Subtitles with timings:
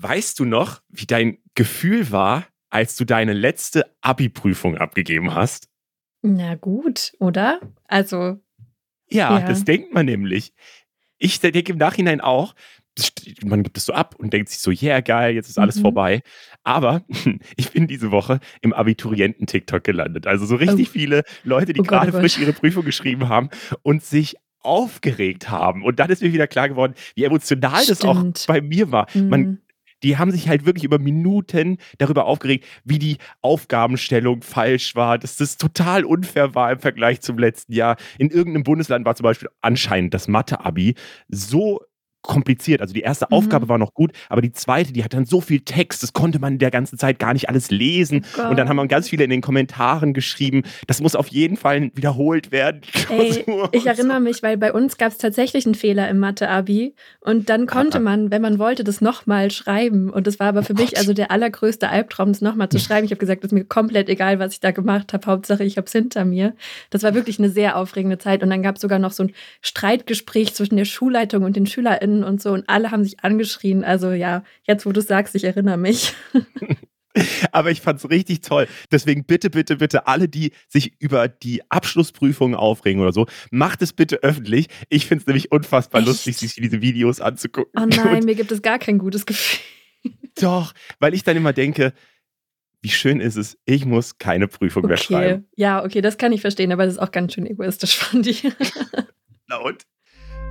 [0.00, 5.68] Weißt du noch, wie dein Gefühl war, als du deine letzte Abi-Prüfung abgegeben hast?
[6.22, 7.60] Na gut, oder?
[7.84, 8.38] Also.
[9.08, 9.46] Ja, ja.
[9.46, 10.52] das denkt man nämlich.
[11.18, 12.54] Ich denke im Nachhinein auch,
[13.44, 15.82] man gibt es so ab und denkt sich so, yeah, geil, jetzt ist alles mhm.
[15.82, 16.22] vorbei.
[16.62, 17.02] Aber
[17.56, 20.28] ich bin diese Woche im Abiturienten-TikTok gelandet.
[20.28, 20.92] Also so richtig oh.
[20.92, 23.48] viele Leute, die oh gerade oh frisch ihre Prüfung geschrieben haben
[23.82, 25.82] und sich aufgeregt haben.
[25.82, 27.90] Und dann ist mir wieder klar geworden, wie emotional Stimmt.
[27.90, 29.08] das auch bei mir war.
[29.14, 29.28] Mhm.
[29.28, 29.62] Man,
[30.02, 35.36] die haben sich halt wirklich über Minuten darüber aufgeregt, wie die Aufgabenstellung falsch war, dass
[35.36, 37.96] das total unfair war im Vergleich zum letzten Jahr.
[38.18, 40.94] In irgendeinem Bundesland war zum Beispiel anscheinend das Mathe-Abi
[41.28, 41.80] so
[42.22, 42.80] kompliziert.
[42.80, 43.36] Also die erste mhm.
[43.36, 46.38] Aufgabe war noch gut, aber die zweite, die hat dann so viel Text, das konnte
[46.38, 48.24] man in der ganzen Zeit gar nicht alles lesen.
[48.38, 51.56] Oh und dann haben wir ganz viele in den Kommentaren geschrieben, das muss auf jeden
[51.56, 52.82] Fall wiederholt werden.
[53.08, 57.48] Ey, ich erinnere mich, weil bei uns gab es tatsächlich einen Fehler im Mathe-Abi und
[57.48, 60.10] dann konnte man, wenn man wollte, das nochmal schreiben.
[60.10, 63.04] Und das war aber für oh mich also der allergrößte Albtraum, das nochmal zu schreiben.
[63.04, 65.26] Ich habe gesagt, es ist mir komplett egal, was ich da gemacht habe.
[65.26, 66.54] Hauptsache, ich habe es hinter mir.
[66.90, 68.42] Das war wirklich eine sehr aufregende Zeit.
[68.42, 72.07] Und dann gab es sogar noch so ein Streitgespräch zwischen der Schulleitung und den SchülerInnen
[72.08, 73.84] HörerInnen und so und alle haben sich angeschrien.
[73.84, 76.14] Also ja, jetzt wo du sagst, ich erinnere mich.
[77.52, 78.68] Aber ich fand es richtig toll.
[78.92, 83.92] Deswegen bitte, bitte, bitte, alle, die sich über die Abschlussprüfungen aufregen oder so, macht es
[83.92, 84.68] bitte öffentlich.
[84.88, 86.08] Ich finde es nämlich unfassbar Echt?
[86.08, 87.72] lustig, sich diese Videos anzugucken.
[87.76, 89.58] Oh nein, Und mir gibt es gar kein gutes Gefühl.
[90.40, 91.92] Doch, weil ich dann immer denke,
[92.82, 94.88] wie schön ist es, ich muss keine Prüfung okay.
[94.88, 95.48] mehr schreiben.
[95.56, 98.52] Ja, okay, das kann ich verstehen, aber das ist auch ganz schön egoistisch von dir.
[99.48, 99.84] Na und?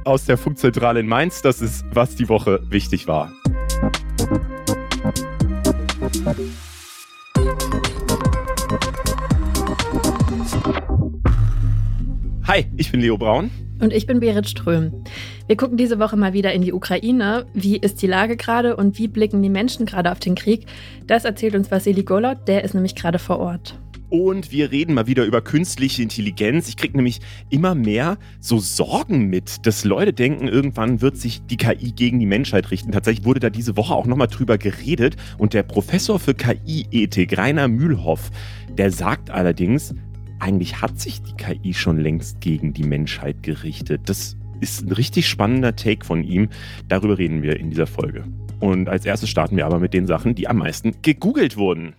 [0.07, 1.41] Aus der Funkzentrale in Mainz.
[1.41, 3.31] Das ist, was die Woche wichtig war.
[12.47, 13.51] Hi, ich bin Leo Braun.
[13.79, 15.03] Und ich bin Berit Ström.
[15.45, 17.45] Wir gucken diese Woche mal wieder in die Ukraine.
[17.53, 20.65] Wie ist die Lage gerade und wie blicken die Menschen gerade auf den Krieg?
[21.05, 23.77] Das erzählt uns Vasili Golot, der ist nämlich gerade vor Ort.
[24.09, 26.69] Und wir reden mal wieder über künstliche Intelligenz.
[26.69, 31.57] Ich kriege nämlich immer mehr so Sorgen mit, dass Leute denken, irgendwann wird sich die
[31.57, 32.91] KI gegen die Menschheit richten.
[32.91, 35.17] Tatsächlich wurde da diese Woche auch nochmal drüber geredet.
[35.37, 38.31] Und der Professor für KI-Ethik, Rainer Mühlhoff,
[38.77, 39.93] der sagt allerdings,
[40.39, 44.01] eigentlich hat sich die KI schon längst gegen die Menschheit gerichtet.
[44.05, 46.47] Das ist ein richtig spannender Take von ihm.
[46.87, 48.23] Darüber reden wir in dieser Folge.
[48.59, 51.93] Und als erstes starten wir aber mit den Sachen, die am meisten gegoogelt wurden.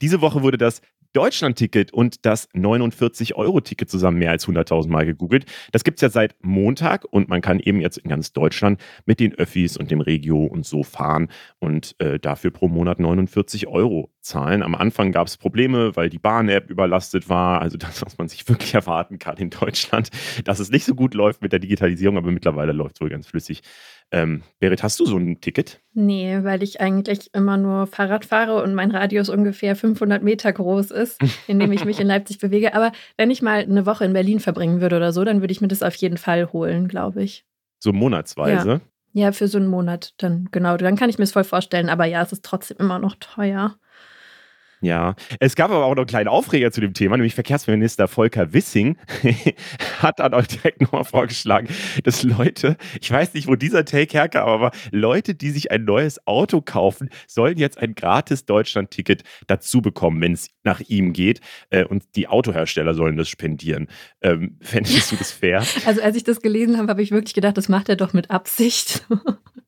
[0.00, 0.80] Diese Woche wurde das
[1.12, 5.44] Deutschland-Ticket und das 49-Euro-Ticket zusammen mehr als 100.000 Mal gegoogelt.
[5.72, 9.18] Das gibt es ja seit Montag und man kann eben jetzt in ganz Deutschland mit
[9.18, 11.28] den Öffis und dem Regio und so fahren
[11.58, 14.62] und äh, dafür pro Monat 49 Euro zahlen.
[14.62, 17.62] Am Anfang gab es Probleme, weil die Bahn-App überlastet war.
[17.62, 20.10] Also das, was man sich wirklich erwarten kann in Deutschland,
[20.44, 23.26] dass es nicht so gut läuft mit der Digitalisierung, aber mittlerweile läuft es wohl ganz
[23.26, 23.62] flüssig.
[24.12, 25.80] Ähm, Berit, hast du so ein Ticket?
[25.94, 30.90] Nee, weil ich eigentlich immer nur Fahrrad fahre und mein Radius ungefähr 500 Meter groß
[30.90, 32.74] ist, in dem ich mich in Leipzig bewege.
[32.74, 35.60] Aber wenn ich mal eine Woche in Berlin verbringen würde oder so, dann würde ich
[35.60, 37.44] mir das auf jeden Fall holen, glaube ich.
[37.78, 38.80] So monatsweise?
[39.12, 39.26] Ja.
[39.26, 40.76] ja, für so einen Monat dann, genau.
[40.76, 41.88] Dann kann ich mir es voll vorstellen.
[41.88, 43.76] Aber ja, es ist trotzdem immer noch teuer.
[44.82, 48.54] Ja, es gab aber auch noch einen kleinen Aufreger zu dem Thema, nämlich Verkehrsminister Volker
[48.54, 48.96] Wissing
[50.00, 51.68] hat auch direkt nochmal vorgeschlagen,
[52.04, 56.26] dass Leute, ich weiß nicht, wo dieser Take herkam, aber Leute, die sich ein neues
[56.26, 61.40] Auto kaufen, sollen jetzt ein gratis Deutschland-Ticket dazu bekommen, wenn es nach ihm geht.
[61.68, 63.88] Äh, und die Autohersteller sollen das spendieren.
[64.22, 65.64] Ähm, fändest du das fair?
[65.86, 68.30] Also als ich das gelesen habe, habe ich wirklich gedacht, das macht er doch mit
[68.30, 69.06] Absicht.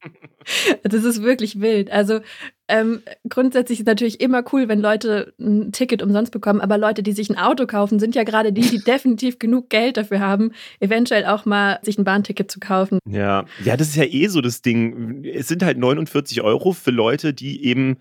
[0.83, 1.91] Das ist wirklich wild.
[1.91, 2.21] Also
[2.69, 7.03] ähm, grundsätzlich ist es natürlich immer cool, wenn Leute ein Ticket umsonst bekommen, aber Leute,
[7.03, 10.53] die sich ein Auto kaufen, sind ja gerade die, die definitiv genug Geld dafür haben,
[10.81, 12.99] eventuell auch mal sich ein Bahnticket zu kaufen.
[13.09, 15.25] Ja, ja, das ist ja eh so das Ding.
[15.25, 17.99] Es sind halt 49 Euro für Leute, die eben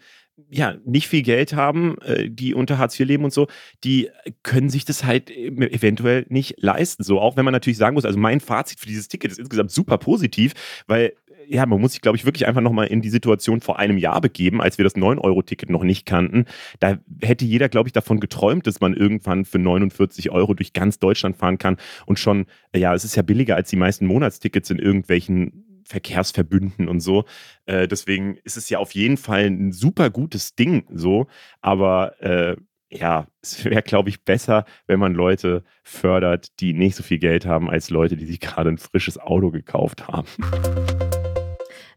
[0.49, 3.47] ja, nicht viel Geld haben, äh, die unter Hartz IV leben und so,
[3.83, 4.09] die
[4.43, 7.03] können sich das halt eventuell nicht leisten.
[7.03, 9.71] So, auch wenn man natürlich sagen muss, also mein Fazit für dieses Ticket ist insgesamt
[9.71, 10.53] super positiv,
[10.87, 11.13] weil
[11.51, 14.21] ja, man muss sich, glaube ich, wirklich einfach nochmal in die Situation vor einem Jahr
[14.21, 16.45] begeben, als wir das 9-Euro-Ticket noch nicht kannten.
[16.79, 20.97] Da hätte jeder, glaube ich, davon geträumt, dass man irgendwann für 49 Euro durch ganz
[20.99, 21.75] Deutschland fahren kann
[22.05, 27.01] und schon, ja, es ist ja billiger als die meisten Monatstickets in irgendwelchen Verkehrsverbünden und
[27.01, 27.25] so.
[27.65, 31.27] Äh, deswegen ist es ja auf jeden Fall ein super gutes Ding so,
[31.59, 32.55] aber äh,
[32.89, 37.45] ja, es wäre, glaube ich, besser, wenn man Leute fördert, die nicht so viel Geld
[37.45, 40.27] haben, als Leute, die sich gerade ein frisches Auto gekauft haben.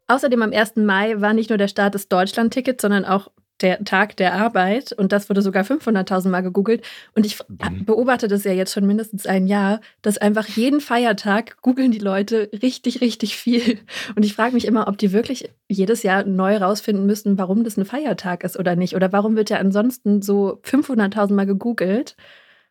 [0.07, 0.77] Außerdem am 1.
[0.77, 3.31] Mai war nicht nur der Start des Deutschland-Tickets, sondern auch
[3.61, 6.85] der Tag der Arbeit und das wurde sogar 500.000 Mal gegoogelt.
[7.15, 7.85] Und ich mhm.
[7.85, 12.51] beobachte das ja jetzt schon mindestens ein Jahr, dass einfach jeden Feiertag googeln die Leute
[12.63, 13.79] richtig, richtig viel.
[14.17, 17.77] Und ich frage mich immer, ob die wirklich jedes Jahr neu rausfinden müssen, warum das
[17.77, 18.97] ein Feiertag ist oder nicht.
[18.97, 22.17] Oder warum wird ja ansonsten so 500.000 Mal gegoogelt.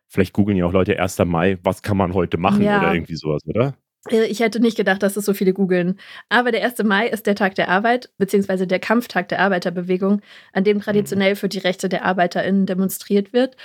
[0.07, 1.17] Vielleicht googeln ja auch Leute 1.
[1.25, 2.79] Mai, was kann man heute machen ja.
[2.79, 3.73] oder irgendwie sowas, oder?
[4.09, 5.99] Äh, ich hätte nicht gedacht, dass es so viele googeln.
[6.29, 6.83] Aber der 1.
[6.83, 10.21] Mai ist der Tag der Arbeit, beziehungsweise der Kampftag der Arbeiterbewegung,
[10.53, 13.55] an dem traditionell für die Rechte der ArbeiterInnen demonstriert wird.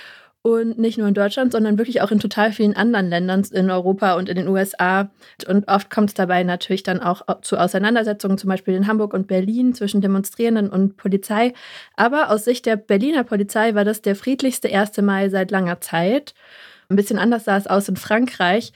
[0.41, 4.13] Und nicht nur in Deutschland, sondern wirklich auch in total vielen anderen Ländern in Europa
[4.13, 5.11] und in den USA.
[5.47, 9.27] Und oft kommt es dabei natürlich dann auch zu Auseinandersetzungen, zum Beispiel in Hamburg und
[9.27, 11.51] Berlin zwischen Demonstrierenden und Polizei.
[11.97, 15.01] Aber aus Sicht der Berliner Polizei war das der friedlichste 1.
[15.01, 16.33] Mai seit langer Zeit.
[16.87, 18.71] Ein bisschen anders sah es aus in Frankreich.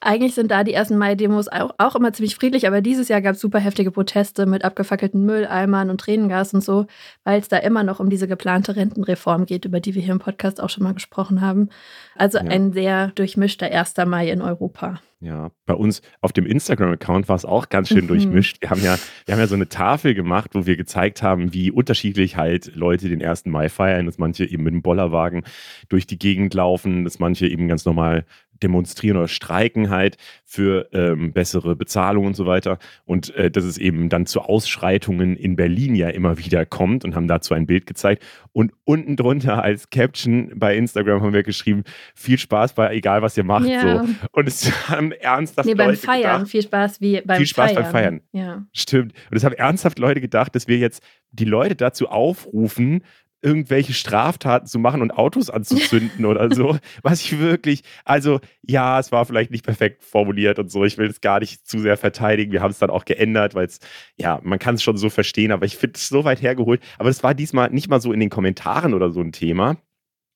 [0.00, 3.34] Eigentlich sind da die ersten Mai-Demos auch, auch, immer ziemlich friedlich, aber dieses Jahr gab
[3.34, 6.86] es super heftige Proteste mit abgefackelten Mülleimern und Tränengas und so,
[7.24, 10.18] weil es da immer noch um diese geplante Rentenreform geht, über die wir hier im
[10.18, 11.70] Podcast auch schon mal gesprochen haben.
[12.14, 12.44] Also ja.
[12.44, 13.94] ein sehr durchmischter 1.
[14.06, 15.00] Mai in Europa.
[15.20, 18.08] Ja, bei uns auf dem Instagram-Account war es auch ganz schön mhm.
[18.08, 18.60] durchmischt.
[18.60, 21.70] Wir haben, ja, wir haben ja so eine Tafel gemacht, wo wir gezeigt haben, wie
[21.70, 23.46] unterschiedlich halt Leute den 1.
[23.46, 25.44] Mai feiern, dass manche eben mit dem Bollerwagen
[25.88, 28.26] durch die Gegend laufen, dass manche eben ganz normal
[28.62, 32.78] demonstrieren oder streiken halt für ähm, bessere Bezahlung und so weiter.
[33.04, 37.14] Und äh, dass es eben dann zu Ausschreitungen in Berlin ja immer wieder kommt und
[37.14, 38.24] haben dazu ein Bild gezeigt.
[38.52, 43.36] Und unten drunter als Caption bei Instagram haben wir geschrieben, viel Spaß bei egal was
[43.36, 43.66] ihr macht.
[43.66, 44.04] Ja.
[44.04, 44.14] So.
[44.32, 47.72] Und es haben ernsthaft nee, beim Leute Feiern, gedacht, viel Spaß wie beim viel Spaß
[47.72, 47.82] Feiern.
[47.82, 48.20] beim Feiern.
[48.32, 48.66] Ja.
[48.72, 49.12] Stimmt.
[49.30, 53.02] Und es haben ernsthaft Leute gedacht, dass wir jetzt die Leute dazu aufrufen,
[53.42, 56.78] irgendwelche Straftaten zu machen und Autos anzuzünden oder so.
[57.02, 60.84] Was ich wirklich, also ja, es war vielleicht nicht perfekt formuliert und so.
[60.84, 62.52] Ich will es gar nicht zu sehr verteidigen.
[62.52, 63.80] Wir haben es dann auch geändert, weil es,
[64.16, 66.82] ja, man kann es schon so verstehen, aber ich finde es so weit hergeholt.
[66.98, 69.76] Aber es war diesmal nicht mal so in den Kommentaren oder so ein Thema,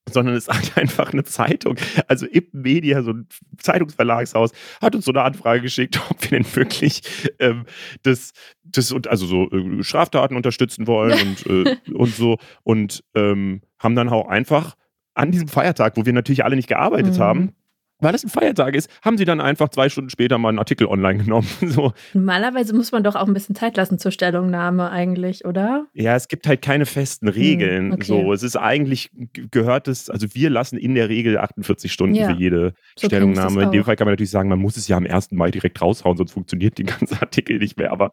[0.08, 1.76] sondern es hat einfach eine Zeitung,
[2.08, 6.56] also Ip Media, so ein Zeitungsverlagshaus, hat uns so eine Anfrage geschickt, ob wir denn
[6.56, 7.02] wirklich
[7.38, 7.66] ähm,
[8.02, 8.32] das,
[8.64, 14.08] das also so äh, Straftaten unterstützen wollen und, äh, und so und ähm, haben dann
[14.08, 14.76] auch einfach
[15.14, 17.20] an diesem Feiertag, wo wir natürlich alle nicht gearbeitet mhm.
[17.20, 17.52] haben,
[18.00, 20.86] weil es ein Feiertag ist, haben sie dann einfach zwei Stunden später mal einen Artikel
[20.86, 21.48] online genommen.
[21.70, 21.92] So.
[22.14, 25.86] Normalerweise muss man doch auch ein bisschen Zeit lassen zur Stellungnahme eigentlich, oder?
[25.94, 27.92] Ja, es gibt halt keine festen hm, Regeln.
[27.92, 28.04] okay.
[28.04, 29.10] So, es ist eigentlich
[29.50, 32.26] gehört es, also wir lassen in der Regel 48 Stunden ja.
[32.26, 33.62] für jede so Stellungnahme.
[33.64, 35.32] In dem Fall kann man natürlich sagen, man muss es ja am 1.
[35.32, 37.92] Mai direkt raushauen, sonst funktioniert der ganze Artikel nicht mehr.
[37.92, 38.10] Aber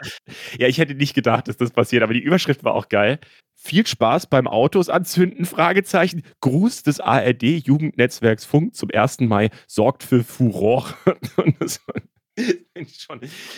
[0.59, 3.19] ja, ich hätte nicht gedacht, dass das passiert, aber die Überschrift war auch geil.
[3.67, 5.43] Viel Spaß beim Autos anzünden?
[5.43, 6.23] Fragezeichen.
[6.39, 9.19] Gruß des ARD Jugendnetzwerks Funk zum 1.
[9.19, 10.93] Mai sorgt für Furore.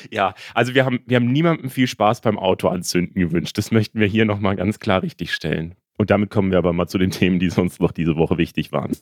[0.10, 3.58] Ja, also wir haben, wir haben niemandem viel Spaß beim Auto anzünden gewünscht.
[3.58, 5.76] Das möchten wir hier nochmal ganz klar richtig stellen.
[5.98, 8.72] Und damit kommen wir aber mal zu den Themen, die sonst noch diese Woche wichtig
[8.72, 8.94] waren.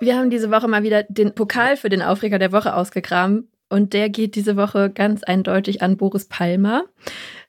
[0.00, 3.50] Wir haben diese Woche mal wieder den Pokal für den Aufreger der Woche ausgegraben.
[3.74, 6.84] Und der geht diese Woche ganz eindeutig an Boris Palmer.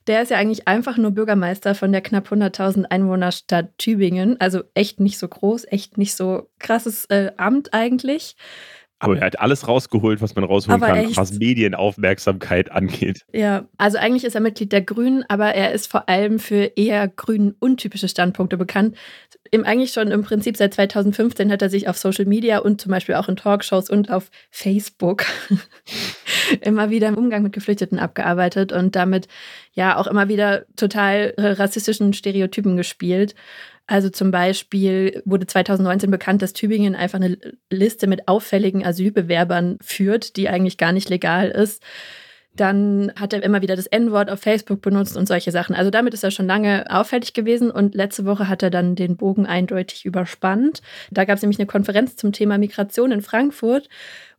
[0.07, 4.41] Der ist ja eigentlich einfach nur Bürgermeister von der knapp 100.000 Einwohnerstadt Tübingen.
[4.41, 8.37] Also echt nicht so groß, echt nicht so krasses äh, Amt eigentlich.
[8.99, 11.17] Aber er hat alles rausgeholt, was man rausholen aber kann, echt?
[11.17, 13.25] was Medienaufmerksamkeit angeht.
[13.33, 17.07] Ja, also eigentlich ist er Mitglied der Grünen, aber er ist vor allem für eher
[17.09, 18.95] grünen untypische Standpunkte bekannt.
[19.51, 22.91] Im, eigentlich schon im Prinzip seit 2015 hat er sich auf Social Media und zum
[22.91, 25.25] Beispiel auch in Talkshows und auf Facebook
[26.61, 29.27] immer wieder im Umgang mit Geflüchteten abgearbeitet und damit
[29.73, 33.35] ja auch immer wieder total rassistischen Stereotypen gespielt.
[33.87, 37.37] Also zum Beispiel wurde 2019 bekannt, dass Tübingen einfach eine
[37.69, 41.83] Liste mit auffälligen Asylbewerbern führt, die eigentlich gar nicht legal ist.
[42.55, 45.75] Dann hat er immer wieder das N-Wort auf Facebook benutzt und solche Sachen.
[45.75, 49.17] Also damit ist er schon lange auffällig gewesen und letzte Woche hat er dann den
[49.17, 50.81] Bogen eindeutig überspannt.
[51.11, 53.89] Da gab es nämlich eine Konferenz zum Thema Migration in Frankfurt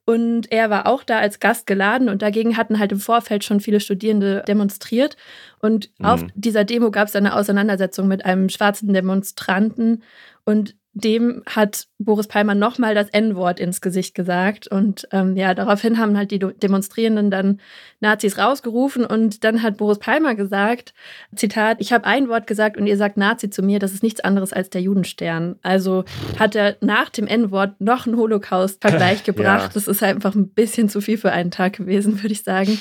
[0.07, 3.59] und er war auch da als Gast geladen und dagegen hatten halt im Vorfeld schon
[3.59, 5.17] viele Studierende demonstriert.
[5.59, 6.07] Und mhm.
[6.07, 10.05] auf dieser Demo gab es eine Auseinandersetzung mit einem schwarzen Demonstranten.
[10.45, 14.67] Und dem hat Boris Palmer nochmal das N-Wort ins Gesicht gesagt.
[14.67, 17.61] Und ähm, ja, daraufhin haben halt die Demonstrierenden dann
[18.01, 19.05] Nazis rausgerufen.
[19.05, 20.95] Und dann hat Boris Palmer gesagt,
[21.35, 24.21] Zitat, ich habe ein Wort gesagt und ihr sagt Nazi zu mir, das ist nichts
[24.21, 25.57] anderes als der Judenstern.
[25.61, 26.07] Also
[26.39, 29.69] hat er nach dem N-Wort noch einen Holocaust-Vergleich gebracht.
[29.69, 29.71] Ja.
[29.75, 32.81] Das ist halt einfach ein bisschen zu viel für einen Tag gewesen, würde ich sagen.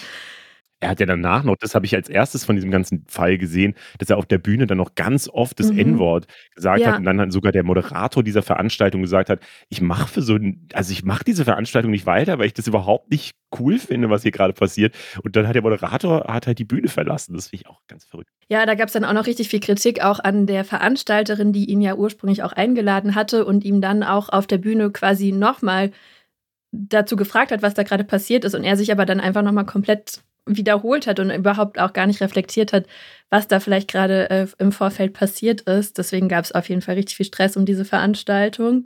[0.81, 3.75] Er hat ja danach noch, das habe ich als erstes von diesem ganzen Fall gesehen,
[3.97, 5.79] dass er auf der Bühne dann noch ganz oft das mhm.
[5.79, 6.91] N-Wort gesagt ja.
[6.91, 9.39] hat und dann hat sogar der Moderator dieser Veranstaltung gesagt hat,
[9.69, 10.37] ich mache für so
[10.73, 14.23] also ich mache diese Veranstaltung nicht weiter, weil ich das überhaupt nicht cool finde, was
[14.23, 14.93] hier gerade passiert.
[15.23, 17.35] Und dann hat der Moderator hat halt die Bühne verlassen.
[17.35, 18.29] Das finde ich auch ganz verrückt.
[18.49, 21.69] Ja, da gab es dann auch noch richtig viel Kritik auch an der Veranstalterin, die
[21.69, 25.91] ihn ja ursprünglich auch eingeladen hatte und ihm dann auch auf der Bühne quasi nochmal
[26.71, 29.65] dazu gefragt hat, was da gerade passiert ist und er sich aber dann einfach nochmal
[29.65, 32.85] komplett wiederholt hat und überhaupt auch gar nicht reflektiert hat,
[33.29, 35.97] was da vielleicht gerade äh, im Vorfeld passiert ist.
[35.97, 38.85] Deswegen gab es auf jeden Fall richtig viel Stress um diese Veranstaltung.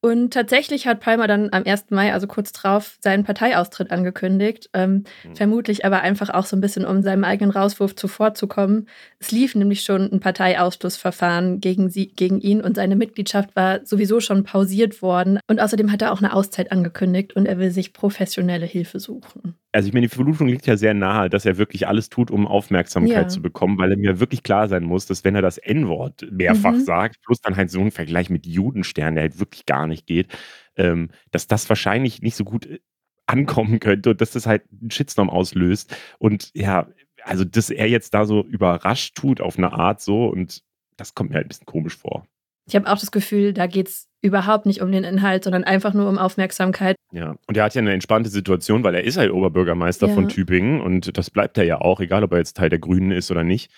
[0.00, 1.86] Und tatsächlich hat Palmer dann am 1.
[1.90, 4.70] Mai, also kurz drauf, seinen Parteiaustritt angekündigt.
[4.72, 5.34] Ähm, mhm.
[5.34, 8.88] Vermutlich aber einfach auch so ein bisschen, um seinem eigenen Rauswurf zuvorzukommen.
[9.18, 14.20] Es lief nämlich schon ein Parteiausschlussverfahren gegen, sie, gegen ihn und seine Mitgliedschaft war sowieso
[14.20, 15.40] schon pausiert worden.
[15.48, 19.56] Und außerdem hat er auch eine Auszeit angekündigt und er will sich professionelle Hilfe suchen
[19.72, 22.46] also ich meine, die Vermutung liegt ja sehr nahe, dass er wirklich alles tut, um
[22.46, 23.28] Aufmerksamkeit ja.
[23.28, 26.72] zu bekommen, weil er mir wirklich klar sein muss, dass wenn er das N-Wort mehrfach
[26.72, 26.84] mhm.
[26.84, 30.28] sagt, plus dann halt so ein Vergleich mit Judenstern, der halt wirklich gar nicht geht,
[30.76, 32.80] ähm, dass das wahrscheinlich nicht so gut äh,
[33.26, 35.94] ankommen könnte und dass das halt einen Shitstorm auslöst.
[36.18, 36.88] Und ja,
[37.24, 40.62] also dass er jetzt da so überrascht tut auf eine Art so und
[40.96, 42.26] das kommt mir halt ein bisschen komisch vor.
[42.68, 45.94] Ich habe auch das Gefühl, da geht es überhaupt nicht um den Inhalt, sondern einfach
[45.94, 46.96] nur um Aufmerksamkeit.
[47.12, 50.14] Ja, und er hat ja eine entspannte Situation, weil er ist halt Oberbürgermeister ja.
[50.14, 53.12] von Tübingen und das bleibt er ja auch, egal ob er jetzt Teil der Grünen
[53.12, 53.70] ist oder nicht.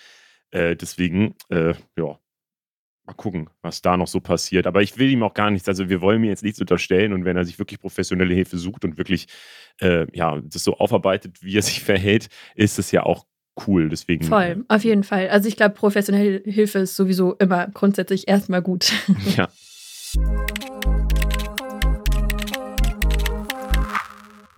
[0.51, 2.19] Äh, deswegen, äh, ja,
[3.07, 4.67] mal gucken, was da noch so passiert.
[4.67, 7.25] Aber ich will ihm auch gar nichts, also wir wollen mir jetzt nichts unterstellen und
[7.25, 9.29] wenn er sich wirklich professionelle Hilfe sucht und wirklich,
[9.81, 13.27] äh, ja, das so aufarbeitet, wie er sich verhält, ist es ja auch
[13.67, 13.89] cool.
[13.89, 14.25] Deswegen.
[14.25, 15.29] Voll, auf jeden Fall.
[15.29, 18.93] Also ich glaube, professionelle Hilfe ist sowieso immer grundsätzlich erstmal gut.
[19.37, 19.49] Ja.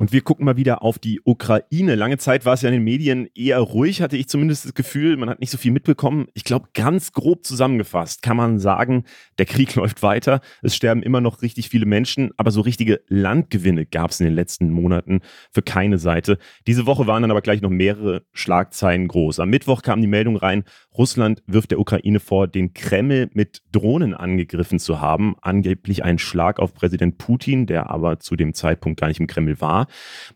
[0.03, 1.95] Und wir gucken mal wieder auf die Ukraine.
[1.95, 5.17] Lange Zeit war es ja in den Medien eher ruhig, hatte ich zumindest das Gefühl.
[5.17, 6.27] Man hat nicht so viel mitbekommen.
[6.35, 9.05] Ich glaube, ganz grob zusammengefasst kann man sagen,
[9.39, 10.41] der Krieg läuft weiter.
[10.61, 14.35] Es sterben immer noch richtig viele Menschen, aber so richtige Landgewinne gab es in den
[14.35, 15.21] letzten Monaten
[15.53, 16.39] für keine Seite.
[16.67, 19.39] Diese Woche waren dann aber gleich noch mehrere Schlagzeilen groß.
[19.39, 20.65] Am Mittwoch kam die Meldung rein,
[20.97, 25.37] Russland wirft der Ukraine vor, den Kreml mit Drohnen angegriffen zu haben.
[25.41, 29.61] Angeblich ein Schlag auf Präsident Putin, der aber zu dem Zeitpunkt gar nicht im Kreml
[29.61, 29.87] war.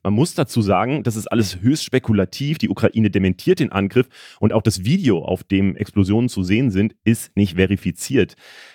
[0.03, 2.59] Man muss dazu sagen, das ist alles höchst spekulativ.
[2.59, 4.09] Die Ukraine dementiert den Angriff
[4.41, 8.35] und auch das Video, auf dem Explosionen zu sehen sind, ist nicht verifiziert.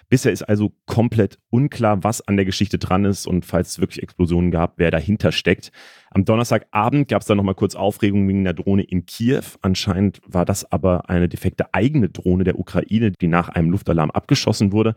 [0.09, 4.03] Bisher ist also komplett unklar, was an der Geschichte dran ist und falls es wirklich
[4.03, 5.71] Explosionen gab, wer dahinter steckt.
[6.13, 9.43] Am Donnerstagabend gab es dann nochmal kurz Aufregung wegen einer Drohne in Kiew.
[9.61, 14.73] Anscheinend war das aber eine defekte eigene Drohne der Ukraine, die nach einem Luftalarm abgeschossen
[14.73, 14.93] wurde.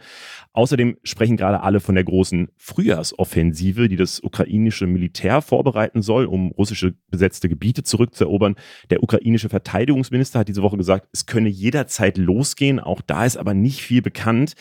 [0.54, 6.50] Außerdem sprechen gerade alle von der großen Frühjahrsoffensive, die das ukrainische Militär vorbereiten soll, um
[6.50, 8.56] russische besetzte Gebiete zurückzuerobern.
[8.90, 12.80] Der ukrainische Verteidigungsminister hat diese Woche gesagt, es könne jederzeit losgehen.
[12.80, 14.54] Auch da ist aber nicht viel bekannt.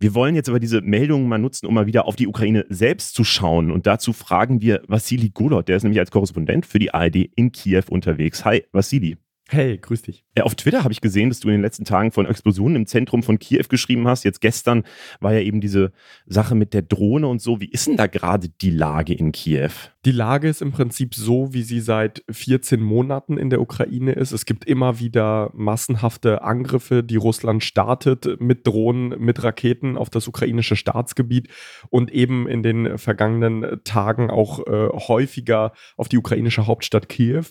[0.00, 3.14] Wir wollen jetzt aber diese Meldungen mal nutzen, um mal wieder auf die Ukraine selbst
[3.14, 3.70] zu schauen.
[3.70, 7.84] Und dazu fragen wir Vassili Golod, der ist als Korrespondent für die ARD in Kiew
[7.88, 8.44] unterwegs.
[8.44, 9.16] Hi, Vassili.
[9.52, 10.24] Hey, grüß dich.
[10.34, 12.86] Ja, auf Twitter habe ich gesehen, dass du in den letzten Tagen von Explosionen im
[12.86, 14.24] Zentrum von Kiew geschrieben hast.
[14.24, 14.82] Jetzt gestern
[15.20, 15.92] war ja eben diese
[16.24, 17.60] Sache mit der Drohne und so.
[17.60, 19.72] Wie ist denn da gerade die Lage in Kiew?
[20.06, 24.32] Die Lage ist im Prinzip so, wie sie seit 14 Monaten in der Ukraine ist.
[24.32, 30.28] Es gibt immer wieder massenhafte Angriffe, die Russland startet mit Drohnen, mit Raketen auf das
[30.28, 31.48] ukrainische Staatsgebiet
[31.90, 37.44] und eben in den vergangenen Tagen auch äh, häufiger auf die ukrainische Hauptstadt Kiew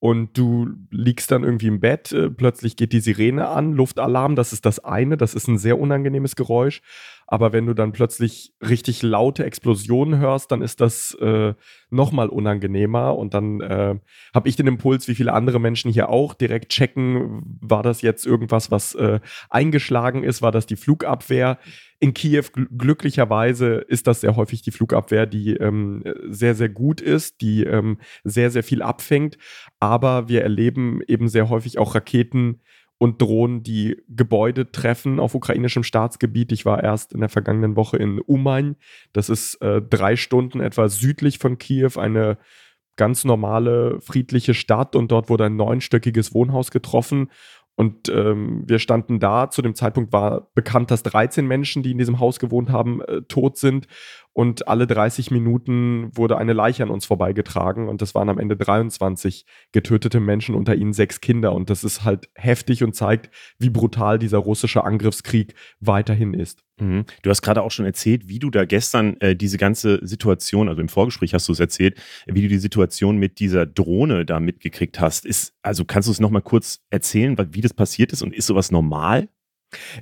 [0.00, 4.52] und du liegst dann irgendwie im Bett, äh, plötzlich geht die Sirene an, Luftalarm, das
[4.52, 6.82] ist das eine, das ist ein sehr unangenehmes Geräusch.
[7.30, 11.52] Aber wenn du dann plötzlich richtig laute Explosionen hörst, dann ist das äh,
[11.90, 13.18] nochmal unangenehmer.
[13.18, 13.96] Und dann äh,
[14.34, 18.24] habe ich den Impuls, wie viele andere Menschen hier auch, direkt checken, war das jetzt
[18.24, 19.20] irgendwas, was äh,
[19.50, 21.58] eingeschlagen ist, war das die Flugabwehr?
[22.00, 27.02] In Kiew gl glücklicherweise ist das sehr häufig die Flugabwehr, die ähm, sehr, sehr gut
[27.02, 29.36] ist, die ähm, sehr, sehr viel abfängt.
[29.80, 32.62] Aber wir erleben eben sehr häufig auch Raketen,
[32.98, 36.50] und Drohnen, die Gebäude treffen auf ukrainischem Staatsgebiet.
[36.52, 38.76] Ich war erst in der vergangenen Woche in Umain.
[39.12, 42.38] Das ist äh, drei Stunden etwa südlich von Kiew, eine
[42.96, 44.96] ganz normale, friedliche Stadt.
[44.96, 47.30] Und dort wurde ein neunstöckiges Wohnhaus getroffen.
[47.76, 49.50] Und ähm, wir standen da.
[49.50, 53.22] Zu dem Zeitpunkt war bekannt, dass 13 Menschen, die in diesem Haus gewohnt haben, äh,
[53.22, 53.86] tot sind.
[54.38, 58.56] Und alle 30 Minuten wurde eine Leiche an uns vorbeigetragen und das waren am Ende
[58.56, 63.68] 23 getötete Menschen, unter ihnen sechs Kinder und das ist halt heftig und zeigt, wie
[63.68, 66.62] brutal dieser russische Angriffskrieg weiterhin ist.
[66.80, 67.04] Mhm.
[67.22, 70.80] Du hast gerade auch schon erzählt, wie du da gestern äh, diese ganze Situation, also
[70.80, 75.00] im Vorgespräch hast du es erzählt, wie du die Situation mit dieser Drohne da mitgekriegt
[75.00, 75.26] hast.
[75.26, 78.70] Ist, also kannst du es nochmal kurz erzählen, wie das passiert ist und ist sowas
[78.70, 79.28] normal?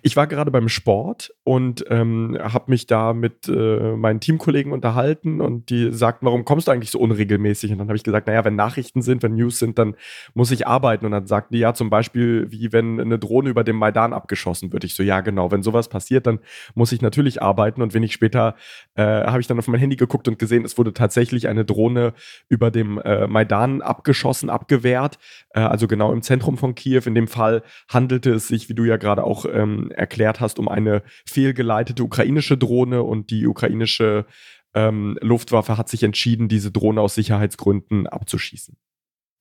[0.02, 5.40] Ich war gerade beim Sport und ähm, habe mich da mit äh, meinen Teamkollegen unterhalten
[5.40, 7.70] und die sagten, warum kommst du eigentlich so unregelmäßig?
[7.70, 9.94] Und dann habe ich gesagt, naja, wenn Nachrichten sind, wenn News sind, dann
[10.34, 11.06] muss ich arbeiten.
[11.06, 14.72] Und dann sagten die, ja, zum Beispiel, wie wenn eine Drohne über dem Maidan abgeschossen
[14.72, 14.82] wird.
[14.82, 16.40] Ich so, ja, genau, wenn sowas passiert, dann
[16.74, 17.80] muss ich natürlich arbeiten.
[17.80, 18.56] Und wenn ich später,
[18.96, 22.14] äh, habe ich dann auf mein Handy geguckt und gesehen, es wurde tatsächlich eine Drohne
[22.48, 27.02] über dem äh, Maidan abgeschossen, abgewehrt, äh, also genau im Zentrum von Kiew.
[27.06, 30.68] In dem Fall handelte es sich, wie du ja gerade auch ähm, erklärt hast, um
[30.68, 31.04] eine
[31.36, 34.24] fehlgeleitete ukrainische Drohne und die ukrainische
[34.72, 38.74] ähm, Luftwaffe hat sich entschieden, diese Drohne aus Sicherheitsgründen abzuschießen.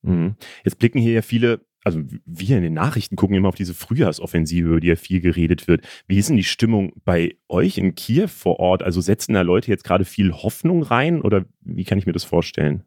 [0.02, 0.36] Mhm.
[0.66, 4.68] Jetzt blicken hier ja viele also wir in den Nachrichten gucken immer auf diese Frühjahrsoffensive,
[4.68, 5.88] über die ja viel geredet wird.
[6.08, 8.82] Wie ist denn die Stimmung bei euch in Kiew vor Ort?
[8.82, 12.24] Also setzen da Leute jetzt gerade viel Hoffnung rein oder wie kann ich mir das
[12.24, 12.84] vorstellen?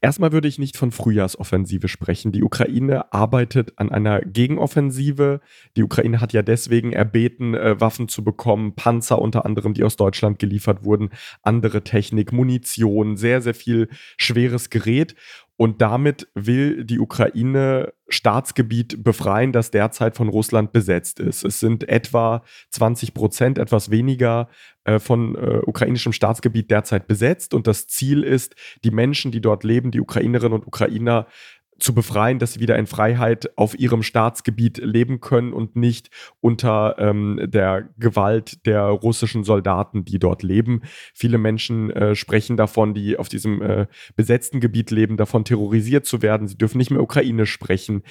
[0.00, 2.32] Erstmal würde ich nicht von Frühjahrsoffensive sprechen.
[2.32, 5.40] Die Ukraine arbeitet an einer Gegenoffensive.
[5.76, 9.96] Die Ukraine hat ja deswegen erbeten, äh, Waffen zu bekommen, Panzer unter anderem, die aus
[9.96, 11.10] Deutschland geliefert wurden,
[11.42, 15.14] andere Technik, Munition, sehr, sehr viel schweres Gerät.
[15.56, 21.44] Und damit will die Ukraine Staatsgebiet befreien, das derzeit von Russland besetzt ist.
[21.44, 24.48] Es sind etwa 20 Prozent, etwas weniger
[24.84, 27.54] äh, von äh, ukrainischem Staatsgebiet derzeit besetzt.
[27.54, 28.54] Und das Ziel ist,
[28.84, 31.26] die Menschen, die dort leben, die Ukrainerinnen und Ukrainer,
[31.82, 36.10] zu befreien, dass sie wieder in Freiheit auf ihrem Staatsgebiet leben können und nicht
[36.40, 40.82] unter ähm, der Gewalt der russischen Soldaten, die dort leben.
[41.12, 46.22] Viele Menschen äh, sprechen davon, die auf diesem äh, besetzten Gebiet leben, davon terrorisiert zu
[46.22, 46.46] werden.
[46.46, 48.02] Sie dürfen nicht mehr Ukrainisch sprechen.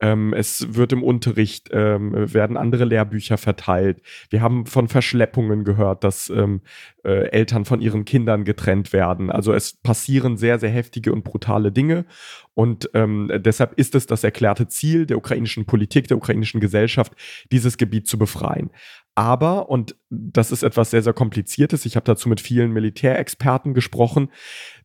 [0.00, 4.02] Ähm, es wird im Unterricht, ähm, werden andere Lehrbücher verteilt.
[4.30, 6.62] Wir haben von Verschleppungen gehört, dass ähm,
[7.04, 9.30] äh, Eltern von ihren Kindern getrennt werden.
[9.30, 12.06] Also es passieren sehr, sehr heftige und brutale Dinge.
[12.54, 17.12] Und ähm, deshalb ist es das erklärte Ziel der ukrainischen Politik, der ukrainischen Gesellschaft,
[17.52, 18.70] dieses Gebiet zu befreien.
[19.14, 24.30] Aber, und das ist etwas sehr, sehr Kompliziertes, ich habe dazu mit vielen Militärexperten gesprochen,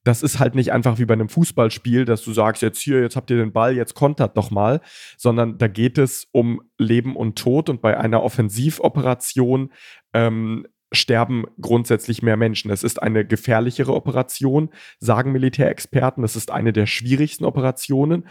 [0.04, 3.16] das ist halt nicht einfach wie bei einem Fußballspiel, dass du sagst, jetzt hier, jetzt
[3.16, 4.82] habt ihr den Ball, jetzt kontert doch mal,
[5.18, 9.72] sondern da geht es um Leben und Tod und bei einer Offensivoperation
[10.14, 12.72] ähm, sterben grundsätzlich mehr Menschen.
[12.72, 16.24] Es ist eine gefährlichere Operation, sagen Militärexperten.
[16.24, 18.28] Es ist eine der schwierigsten Operationen.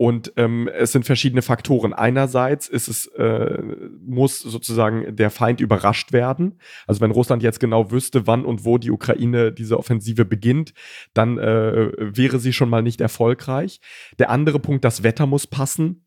[0.00, 1.92] Und ähm, es sind verschiedene Faktoren.
[1.92, 3.62] Einerseits ist es, äh,
[4.00, 6.58] muss sozusagen der Feind überrascht werden.
[6.86, 10.72] Also wenn Russland jetzt genau wüsste, wann und wo die Ukraine diese Offensive beginnt,
[11.12, 13.82] dann äh, wäre sie schon mal nicht erfolgreich.
[14.18, 16.06] Der andere Punkt, das Wetter muss passen.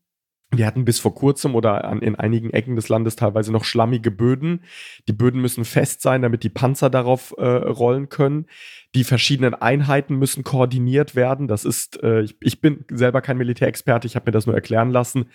[0.56, 4.10] Wir hatten bis vor kurzem oder an, in einigen Ecken des Landes teilweise noch schlammige
[4.10, 4.62] Böden.
[5.08, 8.46] Die Böden müssen fest sein, damit die Panzer darauf äh, rollen können.
[8.94, 11.48] Die verschiedenen Einheiten müssen koordiniert werden.
[11.48, 14.90] Das ist, äh, ich, ich, bin selber kein Militärexperte, ich habe mir das nur erklären
[14.90, 15.26] lassen.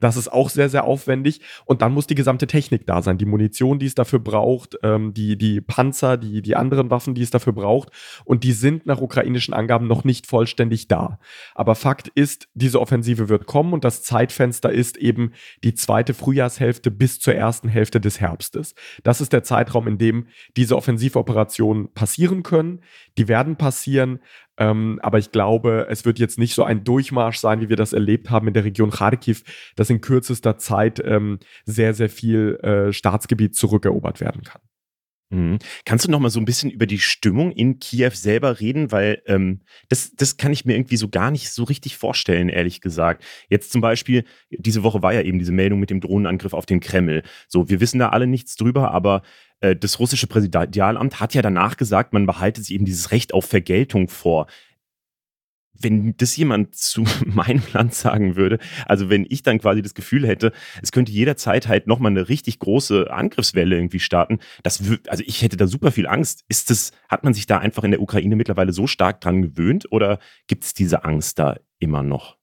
[0.00, 1.40] Das ist auch sehr, sehr aufwendig.
[1.64, 3.16] Und dann muss die gesamte Technik da sein.
[3.16, 7.22] Die Munition, die es dafür braucht, ähm, die, die Panzer, die, die anderen Waffen, die
[7.22, 7.90] es dafür braucht.
[8.26, 11.18] Und die sind nach ukrainischen Angaben noch nicht vollständig da.
[11.54, 15.32] Aber Fakt ist, diese Offensive wird kommen und das Zeitfenster ist eben
[15.64, 18.74] die zweite Frühjahrshälfte bis zur ersten Hälfte des Herbstes.
[19.02, 20.26] Das ist der Zeitraum, in dem
[20.56, 22.80] diese Offensivoperationen passieren können.
[23.18, 24.20] Die werden passieren,
[24.58, 27.92] ähm, aber ich glaube, es wird jetzt nicht so ein Durchmarsch sein, wie wir das
[27.92, 29.44] erlebt haben in der Region Kharkiv,
[29.76, 34.60] dass in kürzester Zeit ähm, sehr, sehr viel äh, Staatsgebiet zurückerobert werden kann.
[35.30, 35.58] Mhm.
[35.84, 38.92] Kannst du noch mal so ein bisschen über die Stimmung in Kiew selber reden?
[38.92, 42.80] Weil ähm, das, das kann ich mir irgendwie so gar nicht so richtig vorstellen, ehrlich
[42.80, 43.24] gesagt.
[43.48, 46.80] Jetzt zum Beispiel, diese Woche war ja eben diese Meldung mit dem Drohnenangriff auf den
[46.80, 47.22] Kreml.
[47.48, 49.22] So, wir wissen da alle nichts drüber, aber
[49.60, 53.46] äh, das russische Präsidialamt hat ja danach gesagt, man behalte sich eben dieses Recht auf
[53.46, 54.46] Vergeltung vor
[55.80, 60.26] wenn das jemand zu meinem Land sagen würde, also wenn ich dann quasi das Gefühl
[60.26, 65.42] hätte, es könnte jederzeit halt nochmal eine richtig große Angriffswelle irgendwie starten, das also ich
[65.42, 66.44] hätte da super viel Angst.
[66.48, 69.90] Ist das, hat man sich da einfach in der Ukraine mittlerweile so stark dran gewöhnt
[69.90, 72.36] oder gibt es diese Angst da immer noch?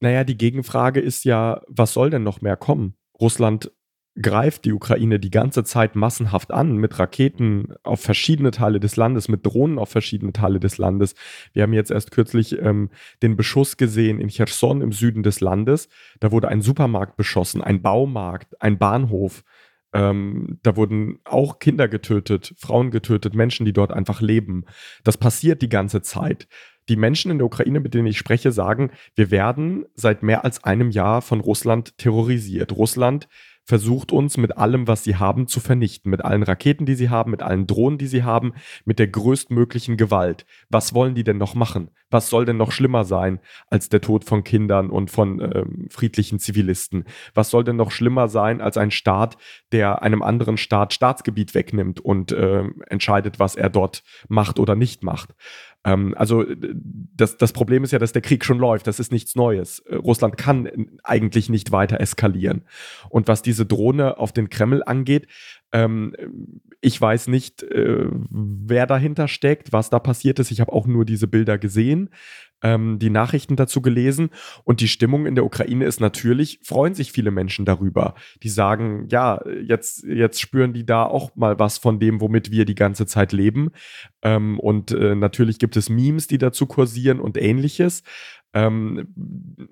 [0.00, 2.94] Naja, die Gegenfrage ist ja, was soll denn noch mehr kommen?
[3.20, 3.72] Russland
[4.20, 9.28] greift die Ukraine die ganze Zeit massenhaft an mit Raketen auf verschiedene Teile des Landes,
[9.28, 11.14] mit Drohnen auf verschiedene Teile des Landes.
[11.52, 12.90] Wir haben jetzt erst kürzlich ähm,
[13.22, 15.88] den Beschuss gesehen in Cherson im Süden des Landes.
[16.20, 19.44] Da wurde ein Supermarkt beschossen, ein Baumarkt, ein Bahnhof.
[19.94, 24.64] Ähm, da wurden auch Kinder getötet, Frauen getötet, Menschen, die dort einfach leben.
[25.04, 26.46] Das passiert die ganze Zeit.
[26.88, 30.64] Die Menschen in der Ukraine, mit denen ich spreche, sagen, wir werden seit mehr als
[30.64, 32.72] einem Jahr von Russland terrorisiert.
[32.72, 33.28] Russland
[33.68, 36.10] versucht uns mit allem, was sie haben, zu vernichten.
[36.10, 38.54] Mit allen Raketen, die sie haben, mit allen Drohnen, die sie haben,
[38.86, 40.46] mit der größtmöglichen Gewalt.
[40.70, 41.90] Was wollen die denn noch machen?
[42.08, 46.38] Was soll denn noch schlimmer sein als der Tod von Kindern und von ähm, friedlichen
[46.38, 47.04] Zivilisten?
[47.34, 49.36] Was soll denn noch schlimmer sein als ein Staat,
[49.70, 55.02] der einem anderen Staat Staatsgebiet wegnimmt und äh, entscheidet, was er dort macht oder nicht
[55.02, 55.34] macht?
[55.84, 58.86] Ähm, also das, das Problem ist ja, dass der Krieg schon läuft.
[58.86, 59.80] Das ist nichts Neues.
[59.80, 62.64] Äh, Russland kann eigentlich nicht weiter eskalieren.
[63.08, 65.28] Und was diese Drohne auf den Kreml angeht,
[65.72, 66.14] ähm,
[66.80, 70.50] ich weiß nicht, äh, wer dahinter steckt, was da passiert ist.
[70.50, 72.10] Ich habe auch nur diese Bilder gesehen
[72.62, 74.30] ähm, die Nachrichten dazu gelesen
[74.64, 78.14] und die Stimmung in der Ukraine ist natürlich, freuen sich viele Menschen darüber.
[78.42, 82.64] Die sagen, ja, jetzt, jetzt spüren die da auch mal was von dem, womit wir
[82.64, 83.70] die ganze Zeit leben.
[84.22, 88.02] Ähm, und äh, natürlich gibt es Memes, die dazu kursieren und ähnliches.
[88.54, 89.14] Ähm,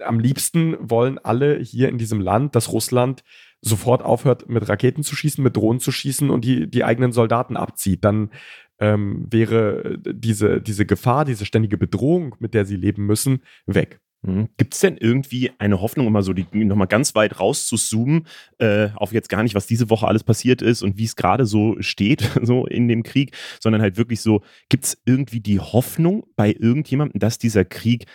[0.04, 3.24] am liebsten wollen alle hier in diesem Land, dass Russland
[3.68, 7.56] sofort aufhört, mit Raketen zu schießen, mit Drohnen zu schießen und die, die eigenen Soldaten
[7.56, 8.04] abzieht.
[8.04, 8.30] Dann
[8.78, 14.00] ähm, wäre diese, diese Gefahr, diese ständige Bedrohung, mit der sie leben müssen, weg.
[14.22, 14.48] Mhm.
[14.56, 17.76] Gibt es denn irgendwie eine Hoffnung, um mal so die nochmal ganz weit raus zu
[17.76, 18.26] zoomen,
[18.58, 21.46] äh, auf jetzt gar nicht, was diese Woche alles passiert ist und wie es gerade
[21.46, 26.26] so steht, so in dem Krieg, sondern halt wirklich so, gibt es irgendwie die Hoffnung
[26.36, 28.06] bei irgendjemandem, dass dieser Krieg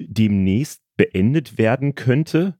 [0.00, 2.58] demnächst beendet werden könnte?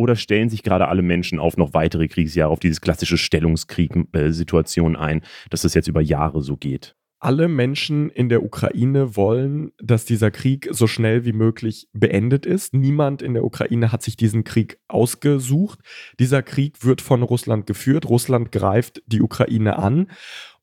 [0.00, 5.20] Oder stellen sich gerade alle Menschen auf noch weitere Kriegsjahre, auf dieses klassische Stellungskrieg-Situation ein,
[5.50, 6.96] dass das jetzt über Jahre so geht?
[7.18, 12.72] Alle Menschen in der Ukraine wollen, dass dieser Krieg so schnell wie möglich beendet ist.
[12.72, 15.80] Niemand in der Ukraine hat sich diesen Krieg ausgesucht.
[16.18, 18.08] Dieser Krieg wird von Russland geführt.
[18.08, 20.06] Russland greift die Ukraine an.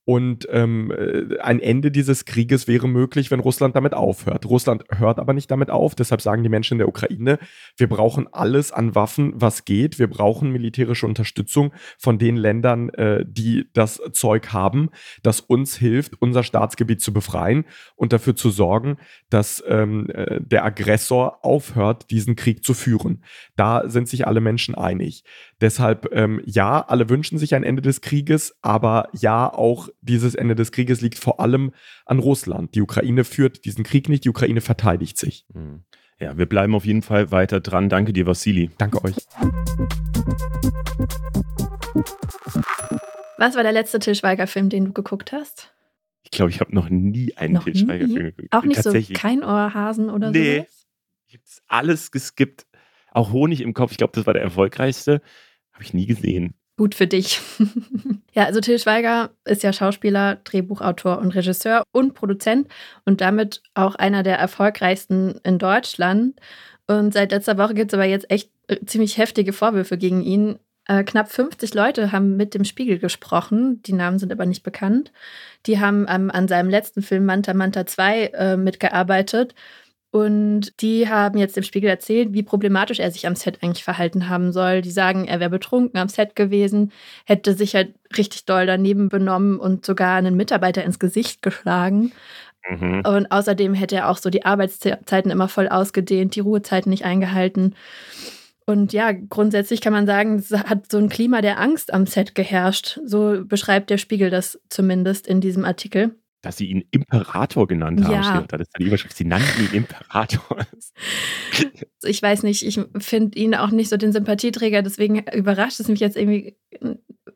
[0.10, 4.46] Und ähm, äh, ein Ende dieses Krieges wäre möglich, wenn Russland damit aufhört.
[4.46, 5.96] Russland hört aber nicht damit auf.
[5.96, 7.40] Deshalb sagen die Menschen in der Ukraine,
[7.76, 10.00] wir brauchen alles an Waffen, was geht.
[10.00, 14.92] Wir brauchen militärische Unterstützung von den Ländern, äh, die das Zeug haben,
[15.24, 17.66] das uns hilft, unser Staatsgebiet zu befreien
[17.98, 18.96] und dafür zu sorgen,
[19.30, 23.26] dass ähm, äh, der Aggressor aufhört, diesen Krieg zu führen.
[23.58, 25.26] Da sind sich alle Menschen einig.
[25.60, 30.54] Deshalb, ähm, ja, alle wünschen sich ein Ende des Krieges, aber ja, auch dieses Ende
[30.54, 31.72] des Krieges liegt vor allem
[32.06, 32.76] an Russland.
[32.76, 35.46] Die Ukraine führt diesen Krieg nicht, die Ukraine verteidigt sich.
[35.54, 35.84] Hm.
[36.20, 37.90] Ja, wir bleiben auf jeden Fall weiter dran.
[37.90, 38.70] Danke dir, Vassili.
[38.78, 39.16] Danke euch.
[43.40, 45.74] Was war der letzte Til Schweiger-Film, den du geguckt hast?
[46.24, 48.54] Ich glaube, ich habe noch nie einen noch Til Schweiger-Film geguckt.
[48.54, 50.34] Auch nicht so kein Ohrhasen oder so?
[50.34, 50.66] Nee,
[51.28, 52.68] ich habe alles geskippt.
[53.12, 53.92] Auch Honig im Kopf.
[53.92, 55.22] Ich glaube, das war der erfolgreichste.
[55.78, 56.56] Habe ich nie gesehen.
[56.76, 57.40] Gut für dich.
[58.34, 62.68] ja, also Till Schweiger ist ja Schauspieler, Drehbuchautor und Regisseur und Produzent
[63.06, 66.40] und damit auch einer der erfolgreichsten in Deutschland.
[66.88, 70.58] Und seit letzter Woche gibt es aber jetzt echt äh, ziemlich heftige Vorwürfe gegen ihn.
[70.88, 75.12] Äh, knapp 50 Leute haben mit dem Spiegel gesprochen, die Namen sind aber nicht bekannt.
[75.68, 79.54] Die haben ähm, an seinem letzten Film Manta Manta 2 äh, mitgearbeitet
[80.18, 84.30] und die haben jetzt dem Spiegel erzählt, wie problematisch er sich am Set eigentlich verhalten
[84.30, 84.82] haben soll.
[84.82, 86.92] Die sagen, er wäre betrunken am Set gewesen,
[87.26, 92.14] hätte sich halt richtig doll daneben benommen und sogar einen Mitarbeiter ins Gesicht geschlagen.
[92.68, 93.04] Mhm.
[93.06, 97.76] Und außerdem hätte er auch so die Arbeitszeiten immer voll ausgedehnt, die Ruhezeiten nicht eingehalten.
[98.66, 102.34] Und ja, grundsätzlich kann man sagen, es hat so ein Klima der Angst am Set
[102.34, 103.00] geherrscht.
[103.06, 106.16] So beschreibt der Spiegel das zumindest in diesem Artikel
[106.48, 108.14] dass sie ihn Imperator genannt haben.
[108.14, 108.24] Ja.
[108.24, 108.54] Steht.
[108.54, 109.18] Das ist die Überschrift.
[109.18, 110.60] Sie nannten ihn Imperator.
[112.04, 116.00] ich weiß nicht, ich finde ihn auch nicht so den Sympathieträger, deswegen überrascht es mich
[116.00, 116.56] jetzt irgendwie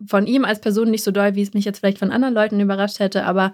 [0.08, 2.62] von ihm als Person nicht so doll, wie es mich jetzt vielleicht von anderen Leuten
[2.62, 3.52] überrascht hätte, aber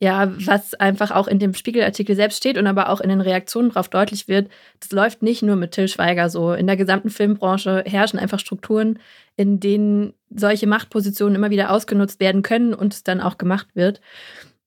[0.00, 3.68] ja, was einfach auch in dem Spiegelartikel selbst steht und aber auch in den Reaktionen
[3.68, 6.52] darauf deutlich wird, das läuft nicht nur mit Till Schweiger so.
[6.52, 8.98] In der gesamten Filmbranche herrschen einfach Strukturen,
[9.36, 14.00] in denen solche Machtpositionen immer wieder ausgenutzt werden können und es dann auch gemacht wird.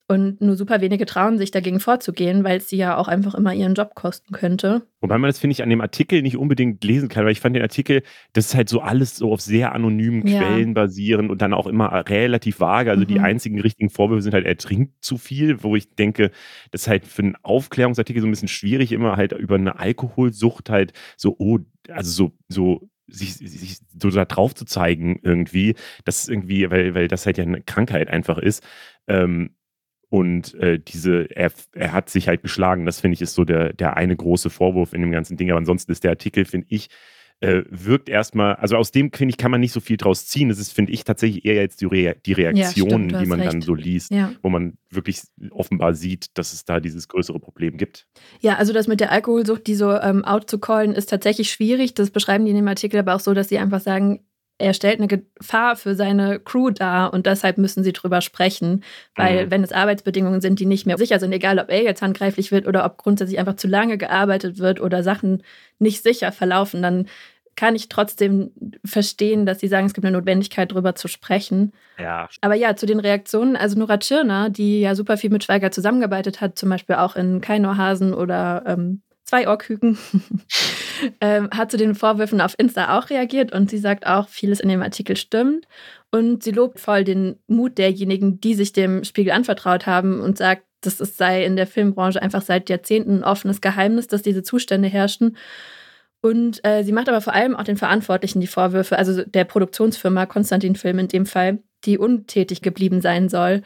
[0.10, 3.54] Und nur super wenige trauen sich dagegen vorzugehen, weil es sie ja auch einfach immer
[3.54, 4.84] ihren Job kosten könnte.
[5.02, 7.58] Wobei man das, finde ich, an dem Artikel nicht unbedingt lesen kann, weil ich fand
[7.58, 10.40] den Artikel, das ist halt so alles so auf sehr anonymen ja.
[10.40, 12.90] Quellen basierend und dann auch immer relativ vage.
[12.90, 13.08] Also mhm.
[13.08, 16.32] die einzigen richtigen Vorwürfe sind halt, er trinkt zu viel, wo ich denke,
[16.72, 20.70] das ist halt für einen Aufklärungsartikel so ein bisschen schwierig, immer halt über eine Alkoholsucht
[20.70, 26.20] halt so, oh, also so, so sich, sich so da drauf zu zeigen irgendwie, das
[26.20, 28.64] ist irgendwie, weil, weil das halt ja eine Krankheit einfach ist.
[29.08, 29.57] Ähm,
[30.10, 32.86] und äh, diese, er, er hat sich halt geschlagen.
[32.86, 35.50] Das finde ich ist so der, der eine große Vorwurf in dem ganzen Ding.
[35.52, 36.90] Aber ansonsten ist der Artikel, finde ich,
[37.40, 40.50] äh, wirkt erstmal, also aus dem, finde ich, kann man nicht so viel draus ziehen.
[40.50, 43.54] Das ist, finde ich, tatsächlich eher jetzt die, Re die Reaktionen, ja, die man recht.
[43.54, 44.32] dann so liest, ja.
[44.42, 48.08] wo man wirklich offenbar sieht, dass es da dieses größere Problem gibt.
[48.40, 51.94] Ja, also das mit der Alkoholsucht, die so ähm, out zu callen, ist tatsächlich schwierig.
[51.94, 54.22] Das beschreiben die in dem Artikel aber auch so, dass sie einfach sagen,
[54.60, 58.84] er stellt eine Gefahr für seine Crew dar und deshalb müssen sie drüber sprechen,
[59.16, 59.52] weil mhm.
[59.52, 62.68] wenn es Arbeitsbedingungen sind, die nicht mehr sicher sind, egal ob er jetzt handgreiflich wird
[62.68, 65.44] oder ob grundsätzlich einfach zu lange gearbeitet wird oder Sachen
[65.80, 67.08] nicht sicher verlaufen, dann
[67.56, 68.52] kann ich trotzdem
[68.86, 71.74] verstehen, dass sie sagen, es gibt eine Notwendigkeit, darüber zu sprechen.
[71.98, 72.30] Ja.
[72.42, 76.40] Aber ja, zu den Reaktionen, also Nora Tschirner, die ja super viel mit Schweiger zusammengearbeitet
[76.40, 79.98] hat, zum Beispiel auch in Keinohasen oder ähm, zwei Orkhüken,
[81.22, 84.70] ähm, hat zu den Vorwürfen auf Insta auch reagiert und sie sagt auch, vieles in
[84.70, 85.68] dem Artikel stimmt.
[86.10, 90.64] Und sie lobt voll den Mut derjenigen, die sich dem Spiegel anvertraut haben und sagt,
[90.82, 94.88] dass es sei in der Filmbranche einfach seit Jahrzehnten ein offenes Geheimnis, dass diese Zustände
[94.88, 95.36] herrschen.
[96.22, 100.26] Und äh, sie macht aber vor allem auch den Verantwortlichen die Vorwürfe, also der Produktionsfirma
[100.26, 103.62] Konstantin Film in dem Fall, die untätig geblieben sein soll.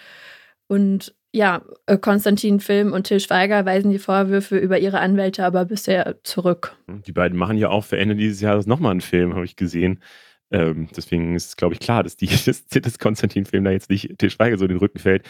[0.67, 5.65] Und ja, äh, Konstantin Film und Till Schweiger weisen die Vorwürfe über ihre Anwälte aber
[5.65, 6.75] bisher zurück.
[6.87, 10.01] Die beiden machen ja auch für Ende dieses Jahres nochmal einen Film, habe ich gesehen.
[10.51, 14.17] Ähm, deswegen ist es, glaube ich, klar, dass, die, dass, dass Konstantin-Film da jetzt nicht
[14.17, 15.27] Till Schweiger so in den Rücken fällt.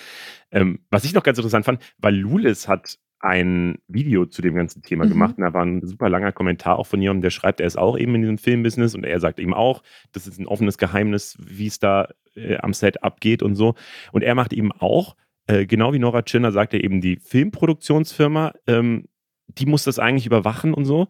[0.52, 4.82] Ähm, was ich noch ganz interessant fand, weil Lulis hat ein Video zu dem ganzen
[4.82, 5.10] Thema mhm.
[5.10, 7.78] gemacht und da war ein super langer Kommentar auch von jemandem, der schreibt, er ist
[7.78, 11.38] auch eben in diesem Filmbusiness und er sagt eben auch, das ist ein offenes Geheimnis,
[11.40, 13.76] wie es da äh, am Set abgeht und so.
[14.12, 15.16] Und er macht eben auch
[15.48, 19.08] äh, genau wie Nora Tschirner sagt er eben, die Filmproduktionsfirma, ähm,
[19.48, 21.08] die muss das eigentlich überwachen und so.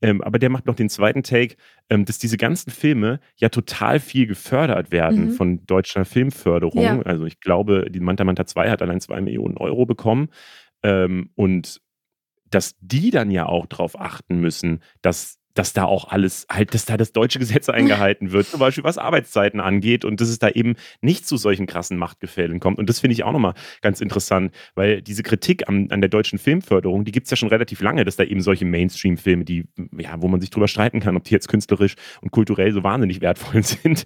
[0.00, 1.56] Ähm, aber der macht noch den zweiten Take,
[1.90, 5.30] ähm, dass diese ganzen Filme ja total viel gefördert werden mhm.
[5.32, 6.82] von deutscher Filmförderung.
[6.82, 7.02] Ja.
[7.02, 10.28] Also ich glaube, die Manta Manta 2 hat allein 2 Millionen Euro bekommen.
[10.84, 11.80] Ähm, und
[12.50, 16.84] dass die dann ja auch darauf achten müssen, dass dass da auch alles, halt, dass
[16.84, 20.48] da das deutsche Gesetz eingehalten wird, zum Beispiel was Arbeitszeiten angeht und dass es da
[20.48, 22.78] eben nicht zu solchen krassen Machtgefällen kommt.
[22.78, 26.38] Und das finde ich auch nochmal ganz interessant, weil diese Kritik an, an der deutschen
[26.38, 29.66] Filmförderung, die gibt es ja schon relativ lange, dass da eben solche Mainstream-Filme, die,
[29.98, 33.20] ja, wo man sich drüber streiten kann, ob die jetzt künstlerisch und kulturell so wahnsinnig
[33.20, 34.04] wertvoll sind,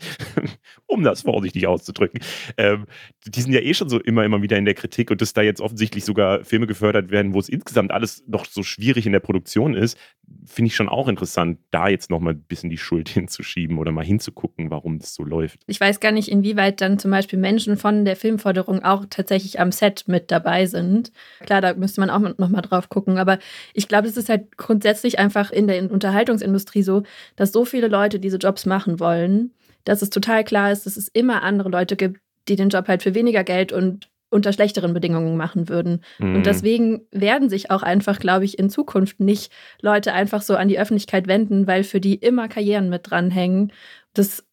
[0.86, 2.20] um das vorsichtig auszudrücken,
[2.56, 2.86] ähm,
[3.26, 5.42] die sind ja eh schon so immer, immer wieder in der Kritik und dass da
[5.42, 9.20] jetzt offensichtlich sogar Filme gefördert werden, wo es insgesamt alles noch so schwierig in der
[9.20, 9.98] Produktion ist,
[10.47, 14.05] finde ich schon auch interessant, da jetzt nochmal ein bisschen die Schuld hinzuschieben oder mal
[14.05, 15.61] hinzugucken, warum das so läuft.
[15.66, 19.73] Ich weiß gar nicht, inwieweit dann zum Beispiel Menschen von der Filmförderung auch tatsächlich am
[19.73, 21.12] Set mit dabei sind.
[21.40, 23.38] Klar, da müsste man auch nochmal drauf gucken, aber
[23.75, 27.03] ich glaube, es ist halt grundsätzlich einfach in der Unterhaltungsindustrie so,
[27.37, 29.53] dass so viele Leute diese Jobs machen wollen,
[29.85, 33.03] dass es total klar ist, dass es immer andere Leute gibt, die den Job halt
[33.03, 36.03] für weniger Geld und unter schlechteren Bedingungen machen würden.
[36.18, 36.37] Mhm.
[36.37, 40.68] Und deswegen werden sich auch einfach, glaube ich, in Zukunft nicht Leute einfach so an
[40.68, 43.73] die Öffentlichkeit wenden, weil für die immer Karrieren mit dranhängen.
[44.14, 44.45] Das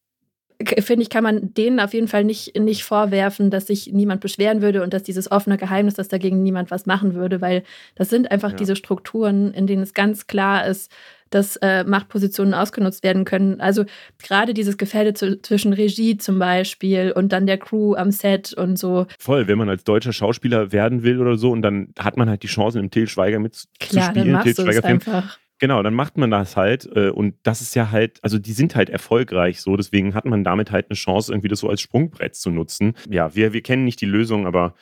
[0.79, 4.61] finde ich, kann man denen auf jeden Fall nicht, nicht vorwerfen, dass sich niemand beschweren
[4.61, 7.63] würde und dass dieses offene Geheimnis, dass dagegen niemand was machen würde, weil
[7.95, 8.57] das sind einfach ja.
[8.57, 10.91] diese Strukturen, in denen es ganz klar ist,
[11.29, 13.61] dass äh, Machtpositionen ausgenutzt werden können.
[13.61, 13.85] Also
[14.17, 18.77] gerade dieses Gefälle zu, zwischen Regie zum Beispiel und dann der Crew am Set und
[18.77, 19.07] so.
[19.19, 22.43] Voll, wenn man als deutscher Schauspieler werden will oder so und dann hat man halt
[22.43, 23.79] die Chance, im Til Schweiger mitzuspielen.
[23.79, 25.39] Klar, dann machst Schweiger einfach.
[25.59, 28.75] Genau, dann macht man das halt äh, und das ist ja halt, also die sind
[28.75, 32.35] halt erfolgreich so, deswegen hat man damit halt eine Chance, irgendwie das so als Sprungbrett
[32.35, 32.93] zu nutzen.
[33.09, 34.73] Ja, wir, wir kennen nicht die Lösung, aber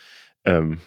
[0.45, 0.79] ähm,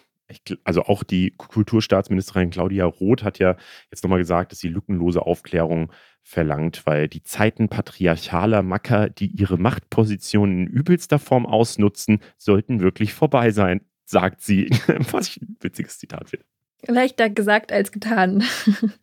[0.65, 3.57] also auch die Kulturstaatsministerin Claudia Roth hat ja
[3.91, 9.59] jetzt nochmal gesagt, dass sie lückenlose Aufklärung verlangt, weil die Zeiten patriarchaler Macker, die ihre
[9.59, 14.71] Machtposition in übelster Form ausnutzen, sollten wirklich vorbei sein, sagt sie.
[15.11, 16.45] Was ich ein witziges Zitat finde.
[16.87, 18.45] Leichter gesagt als getan.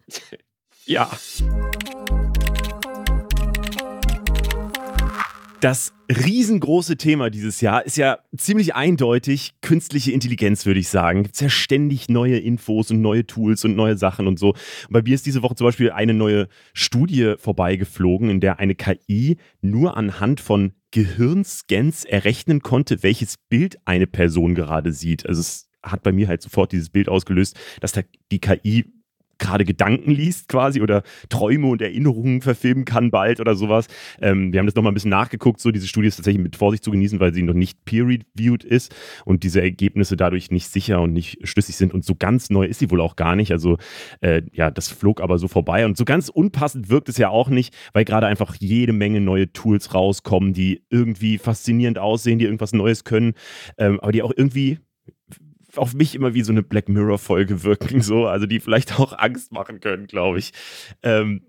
[0.85, 1.09] ja.
[5.59, 11.23] Das riesengroße Thema dieses Jahr ist ja ziemlich eindeutig künstliche Intelligenz, würde ich sagen.
[11.23, 14.49] Gibt ja ständig neue Infos und neue Tools und neue Sachen und so.
[14.49, 18.75] Und bei mir ist diese Woche zum Beispiel eine neue Studie vorbeigeflogen, in der eine
[18.75, 25.25] KI nur anhand von Gehirnscans errechnen konnte, welches Bild eine Person gerade sieht.
[25.25, 28.85] Also es hat bei mir halt sofort dieses Bild ausgelöst, dass da die KI
[29.39, 33.87] gerade Gedanken liest quasi oder Träume und Erinnerungen verfilmen kann bald oder sowas.
[34.21, 36.83] Ähm, wir haben das nochmal ein bisschen nachgeguckt, so diese Studie ist tatsächlich mit Vorsicht
[36.83, 38.95] zu genießen, weil sie noch nicht peer-reviewed ist
[39.25, 42.79] und diese Ergebnisse dadurch nicht sicher und nicht schlüssig sind und so ganz neu ist
[42.79, 43.51] sie wohl auch gar nicht.
[43.51, 43.77] Also
[44.21, 47.49] äh, ja, das flog aber so vorbei und so ganz unpassend wirkt es ja auch
[47.49, 52.73] nicht, weil gerade einfach jede Menge neue Tools rauskommen, die irgendwie faszinierend aussehen, die irgendwas
[52.73, 53.33] Neues können,
[53.77, 54.79] ähm, aber die auch irgendwie
[55.77, 59.51] auf mich immer wie so eine Black Mirror-Folge wirken, so, also die vielleicht auch Angst
[59.51, 60.51] machen können, glaube ich.
[61.03, 61.41] Ähm,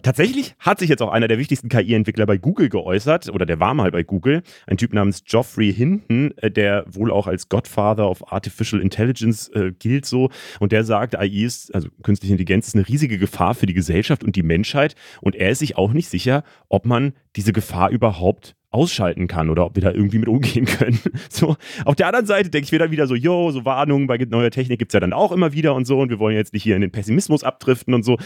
[0.00, 3.74] Tatsächlich hat sich jetzt auch einer der wichtigsten KI-Entwickler bei Google geäußert, oder der war
[3.74, 8.32] mal bei Google, ein Typ namens Geoffrey Hinton, äh, der wohl auch als Godfather of
[8.32, 10.30] Artificial Intelligence äh, gilt so.
[10.60, 14.22] Und der sagt, AI ist, also künstliche Intelligenz ist eine riesige Gefahr für die Gesellschaft
[14.22, 14.94] und die Menschheit.
[15.20, 19.64] Und er ist sich auch nicht sicher, ob man diese Gefahr überhaupt ausschalten kann oder
[19.64, 20.98] ob wir da irgendwie mit umgehen können.
[21.30, 24.18] So, auf der anderen Seite denke ich mir dann wieder so, yo, so Warnungen bei
[24.18, 26.52] neuer Technik gibt es ja dann auch immer wieder und so und wir wollen jetzt
[26.52, 28.18] nicht hier in den Pessimismus abdriften und so.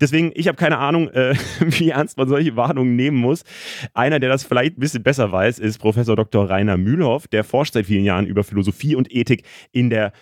[0.00, 3.44] Deswegen, ich habe keine Ahnung, äh, wie ernst man solche Warnungen nehmen muss.
[3.92, 6.48] Einer, der das vielleicht ein bisschen besser weiß, ist Professor Dr.
[6.48, 10.12] Rainer Mühlhoff, der forscht seit vielen Jahren über Philosophie und Ethik in der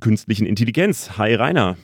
[0.00, 1.16] künstlichen Intelligenz.
[1.16, 1.76] Hi Rainer.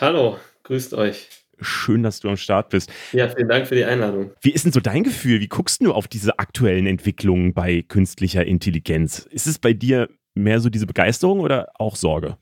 [0.00, 1.39] Hallo, grüßt euch.
[1.60, 2.92] Schön, dass du am Start bist.
[3.12, 4.32] Ja, vielen Dank für die Einladung.
[4.40, 5.40] Wie ist denn so dein Gefühl?
[5.40, 9.26] Wie guckst du auf diese aktuellen Entwicklungen bei künstlicher Intelligenz?
[9.30, 12.36] Ist es bei dir mehr so diese Begeisterung oder auch Sorge?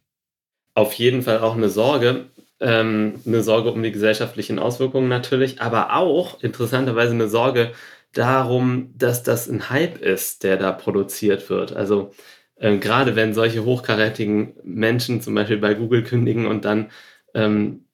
[0.75, 2.27] Auf jeden Fall auch eine Sorge.
[2.61, 7.73] Ähm, eine Sorge um die gesellschaftlichen Auswirkungen natürlich, aber auch interessanterweise eine Sorge
[8.13, 11.73] darum, dass das ein Hype ist, der da produziert wird.
[11.75, 12.13] Also
[12.57, 16.91] äh, gerade wenn solche hochkarätigen Menschen zum Beispiel bei Google kündigen und dann
[17.35, 17.85] ähm,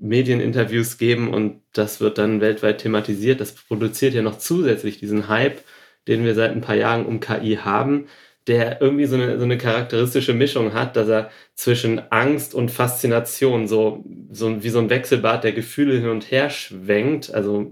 [0.00, 3.40] Medieninterviews geben und das wird dann weltweit thematisiert.
[3.40, 5.62] Das produziert ja noch zusätzlich diesen Hype,
[6.08, 8.06] den wir seit ein paar Jahren um KI haben,
[8.46, 13.68] der irgendwie so eine, so eine charakteristische Mischung hat, dass er zwischen Angst und Faszination
[13.68, 17.32] so, so wie so ein Wechselbad der Gefühle hin und her schwenkt.
[17.32, 17.70] Also,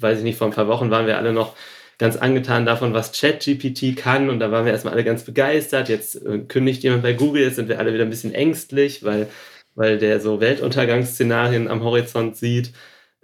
[0.00, 1.56] weiß ich nicht, vor ein paar Wochen waren wir alle noch
[1.98, 5.88] ganz angetan davon, was ChatGPT kann und da waren wir erstmal alle ganz begeistert.
[5.88, 9.28] Jetzt äh, kündigt jemand bei Google, jetzt sind wir alle wieder ein bisschen ängstlich, weil
[9.74, 12.72] weil der so Weltuntergangsszenarien am Horizont sieht.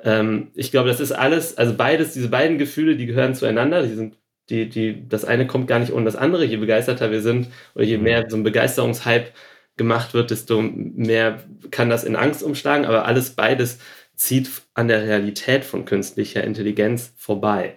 [0.02, 3.82] Ähm, ich glaube, das ist alles, also beides, diese beiden Gefühle, die gehören zueinander.
[3.82, 4.16] Die sind,
[4.48, 6.44] die, die, das eine kommt gar nicht ohne das andere.
[6.44, 9.30] Je begeisterter wir sind oder je mehr so ein Begeisterungshype
[9.76, 12.84] gemacht wird, desto mehr kann das in Angst umschlagen.
[12.86, 13.78] Aber alles beides
[14.16, 17.76] zieht an der Realität von künstlicher Intelligenz vorbei.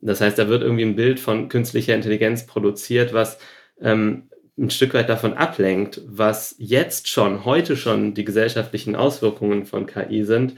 [0.00, 3.38] Das heißt, da wird irgendwie ein Bild von künstlicher Intelligenz produziert, was
[3.80, 4.28] ähm,
[4.62, 10.22] ein Stück weit davon ablenkt, was jetzt schon, heute schon die gesellschaftlichen Auswirkungen von KI
[10.22, 10.54] sind,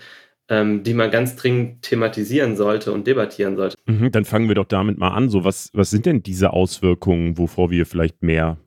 [0.49, 3.77] ähm, die man ganz dringend thematisieren sollte und debattieren sollte.
[3.87, 5.31] Mhm, dann fangen wir doch damit mal an.
[5.31, 8.59] So, was, was sind denn diese Auswirkungen, wovor wir vielleicht mehr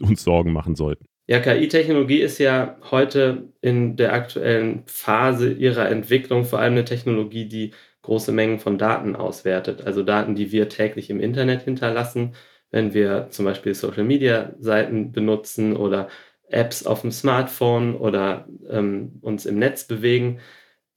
[0.00, 1.06] uns Sorgen machen sollten?
[1.26, 7.48] Ja, KI-Technologie ist ja heute in der aktuellen Phase ihrer Entwicklung vor allem eine Technologie,
[7.48, 9.82] die große Mengen von Daten auswertet.
[9.86, 12.34] Also Daten, die wir täglich im Internet hinterlassen
[12.74, 16.08] wenn wir zum Beispiel Social-Media-Seiten benutzen oder
[16.48, 20.40] Apps auf dem Smartphone oder ähm, uns im Netz bewegen.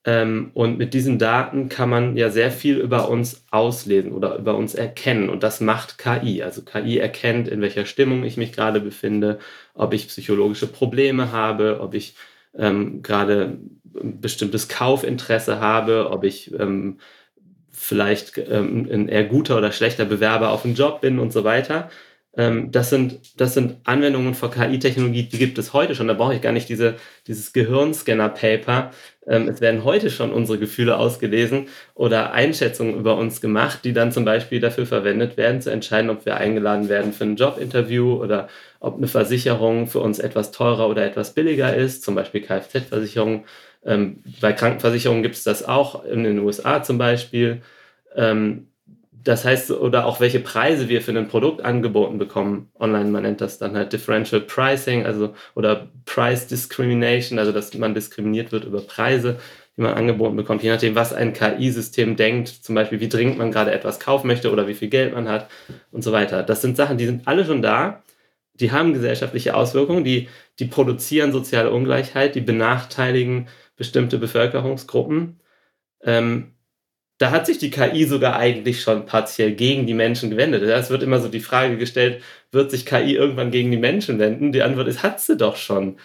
[0.04, 4.56] Ähm, und mit diesen Daten kann man ja sehr viel über uns auslesen oder über
[4.56, 5.30] uns erkennen.
[5.30, 6.42] Und das macht KI.
[6.42, 9.38] Also KI erkennt, in welcher Stimmung ich mich gerade befinde,
[9.76, 12.16] ob ich psychologische Probleme habe, ob ich
[12.56, 16.98] ähm, gerade bestimmtes Kaufinteresse habe, ob ich ähm,
[17.88, 21.90] vielleicht ähm, ein eher guter oder schlechter Bewerber auf einen Job bin und so weiter.
[22.38, 26.08] Ähm, das, sind, das sind Anwendungen von KI-Technologie, die gibt es heute schon.
[26.08, 26.96] Da brauche ich gar nicht diese,
[27.26, 28.92] dieses Gehirnscanner-Paper.
[29.26, 34.12] Ähm, es werden heute schon unsere Gefühle ausgelesen oder Einschätzungen über uns gemacht, die dann
[34.12, 38.50] zum Beispiel dafür verwendet werden, zu entscheiden, ob wir eingeladen werden für ein Jobinterview oder
[38.80, 43.46] ob eine Versicherung für uns etwas teurer oder etwas billiger ist, zum Beispiel Kfz-Versicherung.
[43.84, 47.62] Ähm, bei Krankenversicherungen gibt es das auch in den USA zum Beispiel.
[48.16, 48.68] Ähm,
[49.12, 53.10] das heißt, oder auch welche Preise wir für ein Produkt angeboten bekommen online.
[53.10, 58.54] Man nennt das dann halt Differential Pricing, also oder Price Discrimination, also dass man diskriminiert
[58.54, 59.38] wird über Preise,
[59.76, 63.52] die man angeboten bekommt, je nachdem, was ein KI-System denkt, zum Beispiel, wie dringend man
[63.52, 65.50] gerade etwas kaufen möchte oder wie viel Geld man hat
[65.92, 66.42] und so weiter.
[66.44, 68.04] Das sind Sachen, die sind alle schon da,
[68.54, 75.40] die haben gesellschaftliche Auswirkungen, die, die produzieren soziale Ungleichheit, die benachteiligen bestimmte Bevölkerungsgruppen.
[76.02, 76.54] Ähm,
[77.18, 80.64] da hat sich die KI sogar eigentlich schon partiell gegen die Menschen gewendet.
[80.64, 84.52] Es wird immer so die Frage gestellt, wird sich KI irgendwann gegen die Menschen wenden?
[84.52, 85.98] Die Antwort ist, hat sie doch schon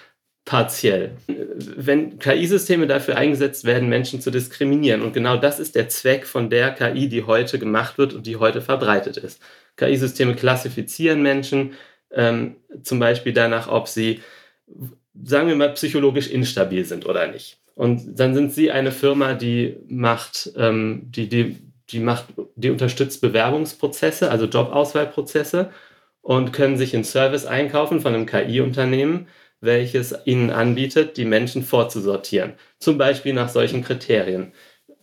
[0.44, 1.12] partiell.
[1.26, 5.02] Wenn KI-Systeme dafür eingesetzt werden, Menschen zu diskriminieren.
[5.02, 8.36] Und genau das ist der Zweck von der KI, die heute gemacht wird und die
[8.36, 9.40] heute verbreitet ist.
[9.76, 11.74] KI-Systeme klassifizieren Menschen
[12.10, 14.20] ähm, zum Beispiel danach, ob sie,
[15.22, 17.61] sagen wir mal, psychologisch instabil sind oder nicht.
[17.74, 21.56] Und dann sind sie eine Firma, die macht, ähm, die, die,
[21.90, 25.70] die macht, die unterstützt Bewerbungsprozesse, also Jobauswahlprozesse
[26.20, 29.28] und können sich einen Service einkaufen von einem KI-Unternehmen,
[29.60, 32.54] welches ihnen anbietet, die Menschen vorzusortieren.
[32.78, 34.52] Zum Beispiel nach solchen Kriterien.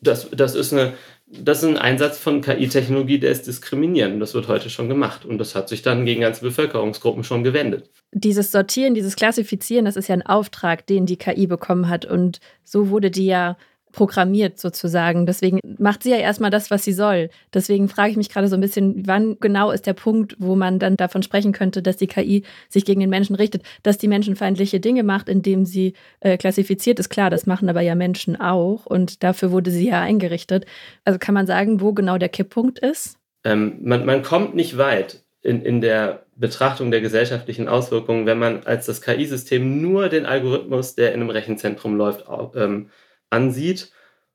[0.02, 0.94] Das, das ist eine
[1.32, 4.22] das ist ein Einsatz von KI-Technologie, der ist diskriminierend.
[4.22, 5.26] Das wird heute schon gemacht.
[5.26, 7.90] Und das hat sich dann gegen ganze Bevölkerungsgruppen schon gewendet.
[8.12, 12.06] Dieses Sortieren, dieses Klassifizieren, das ist ja ein Auftrag, den die KI bekommen hat.
[12.06, 13.58] Und so wurde die ja
[13.92, 15.26] programmiert sozusagen.
[15.26, 17.30] Deswegen macht sie ja erstmal das, was sie soll.
[17.54, 20.80] Deswegen frage ich mich gerade so ein bisschen, wann genau ist der Punkt, wo man
[20.80, 24.80] dann davon sprechen könnte, dass die KI sich gegen den Menschen richtet, dass die menschenfeindliche
[24.80, 27.10] Dinge macht, indem sie äh, klassifiziert ist.
[27.10, 30.66] Klar, das machen aber ja Menschen auch und dafür wurde sie ja eingerichtet.
[31.06, 33.18] Also kann man sagen, wo genau der Kipppunkt ist?
[33.44, 38.64] Ähm, man, man kommt nicht weit in, in der Betrachtung der gesellschaftlichen Auswirkungen, wenn man
[38.64, 42.26] als das KI-System nur den Algorithmus, der in einem Rechenzentrum läuft,
[42.56, 42.90] ähm,
[43.30, 43.92] ansieht.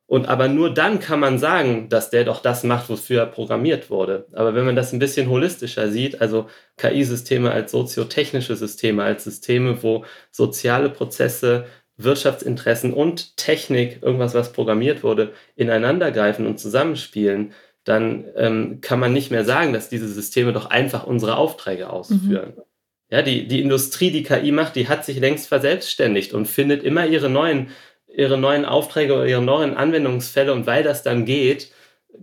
[0.06, 3.88] Und aber nur dann kann man sagen, dass der doch das macht, wofür er programmiert
[3.88, 4.26] wurde.
[4.32, 9.82] Aber wenn man das ein bisschen holistischer sieht, also KI-Systeme als soziotechnische Systeme, als Systeme,
[9.82, 11.66] wo soziale Prozesse,
[11.96, 17.52] Wirtschaftsinteressen und Technik, irgendwas, was programmiert wurde, ineinandergreifen und zusammenspielen,
[17.84, 22.54] dann ähm, kann man nicht mehr sagen, dass diese Systeme doch einfach unsere Aufträge ausführen.
[22.56, 22.62] Mhm.
[23.10, 27.06] Ja, die, die Industrie, die KI macht, die hat sich längst verselbstständigt und findet immer
[27.06, 27.68] ihre neuen,
[28.16, 30.52] ihre neuen Aufträge oder ihre neuen Anwendungsfälle.
[30.52, 31.72] Und weil das dann geht,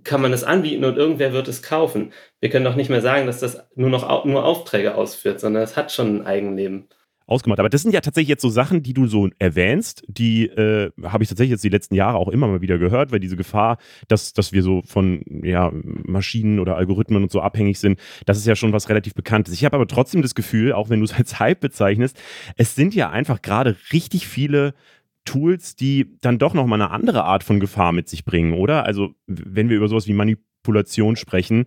[0.03, 2.13] kann man es anbieten und irgendwer wird es kaufen.
[2.39, 5.75] Wir können doch nicht mehr sagen, dass das nur noch nur Aufträge ausführt, sondern es
[5.75, 6.87] hat schon ein Eigenleben
[7.31, 7.59] ausgemacht.
[7.59, 11.23] Aber das sind ja tatsächlich jetzt so Sachen, die du so erwähnst, die äh, habe
[11.23, 13.77] ich tatsächlich jetzt die letzten Jahre auch immer mal wieder gehört, weil diese Gefahr,
[14.07, 18.45] dass, dass wir so von ja, Maschinen oder Algorithmen und so abhängig sind, das ist
[18.45, 19.53] ja schon was relativ Bekanntes.
[19.53, 22.19] Ich habe aber trotzdem das Gefühl, auch wenn du es als Hype bezeichnest,
[22.57, 24.73] es sind ja einfach gerade richtig viele
[25.25, 28.85] Tools, die dann doch nochmal eine andere Art von Gefahr mit sich bringen, oder?
[28.85, 31.65] Also, wenn wir über sowas wie Manipulation sprechen,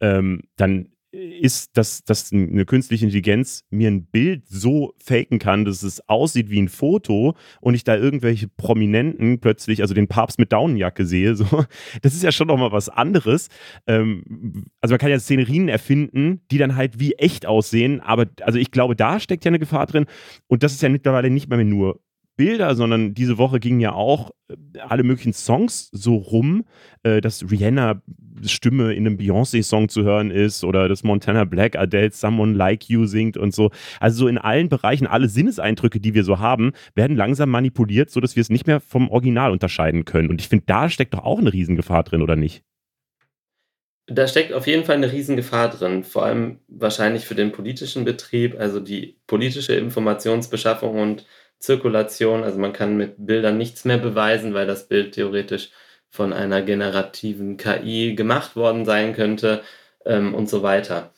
[0.00, 5.82] ähm, dann ist, dass, dass eine künstliche Intelligenz mir ein Bild so faken kann, dass
[5.82, 10.52] es aussieht wie ein Foto und ich da irgendwelche Prominenten plötzlich, also den Papst mit
[10.52, 11.34] Daunenjacke sehe.
[11.34, 11.46] So.
[12.02, 13.48] Das ist ja schon nochmal was anderes.
[13.86, 18.58] Ähm, also man kann ja Szenerien erfinden, die dann halt wie echt aussehen, aber also
[18.58, 20.06] ich glaube, da steckt ja eine Gefahr drin
[20.46, 22.00] und das ist ja mittlerweile nicht mehr nur
[22.36, 26.64] Bilder, sondern diese Woche gingen ja auch äh, alle möglichen Songs so rum,
[27.02, 28.02] äh, dass Rihanna
[28.44, 33.06] Stimme in einem Beyoncé-Song zu hören ist oder dass Montana Black Adele Someone Like You
[33.06, 33.70] singt und so.
[34.00, 38.36] Also so in allen Bereichen, alle Sinneseindrücke, die wir so haben, werden langsam manipuliert, sodass
[38.36, 40.28] wir es nicht mehr vom Original unterscheiden können.
[40.28, 42.62] Und ich finde, da steckt doch auch eine Riesengefahr drin, oder nicht?
[44.08, 48.54] Da steckt auf jeden Fall eine Riesengefahr drin, vor allem wahrscheinlich für den politischen Betrieb,
[48.56, 51.26] also die politische Informationsbeschaffung und
[51.58, 52.44] Zirkulation.
[52.44, 55.70] Also man kann mit Bildern nichts mehr beweisen, weil das Bild theoretisch
[56.10, 59.62] von einer generativen KI gemacht worden sein könnte
[60.04, 61.12] ähm, und so weiter.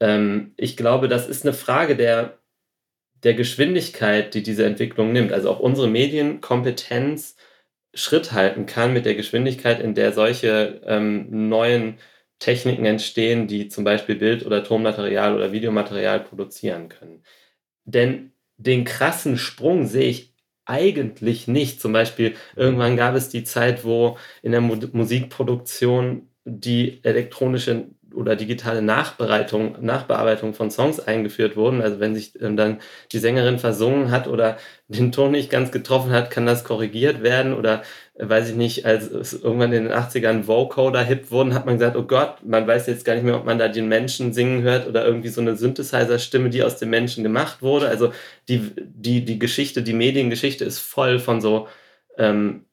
[0.00, 2.38] Ähm, ich glaube, das ist eine Frage der,
[3.24, 5.32] der Geschwindigkeit, die diese Entwicklung nimmt.
[5.32, 7.36] Also auch unsere Medienkompetenz
[7.94, 11.98] Schritt halten kann mit der Geschwindigkeit, in der solche ähm, neuen
[12.38, 17.22] Techniken entstehen, die zum Beispiel Bild- oder Tonmaterial oder Videomaterial produzieren können.
[17.84, 20.34] Denn den krassen Sprung sehe ich
[20.64, 21.80] eigentlich nicht.
[21.80, 28.34] Zum Beispiel, irgendwann gab es die Zeit, wo in der Mu Musikproduktion die elektronische oder
[28.34, 31.82] digitale Nachbereitung, Nachbearbeitung von Songs eingeführt wurden.
[31.82, 32.80] Also wenn sich ähm, dann
[33.12, 34.56] die Sängerin versungen hat oder
[34.88, 37.82] den Ton nicht ganz getroffen hat, kann das korrigiert werden oder
[38.18, 41.96] weiß ich nicht, als es irgendwann in den 80ern Vocoder hip wurden, hat man gesagt,
[41.96, 44.86] oh Gott, man weiß jetzt gar nicht mehr, ob man da den Menschen singen hört
[44.88, 47.88] oder irgendwie so eine Synthesizer-Stimme, die aus dem Menschen gemacht wurde.
[47.88, 48.12] Also
[48.48, 51.68] die, die, die Geschichte, die Mediengeschichte ist voll von so
[52.16, 52.64] ähm,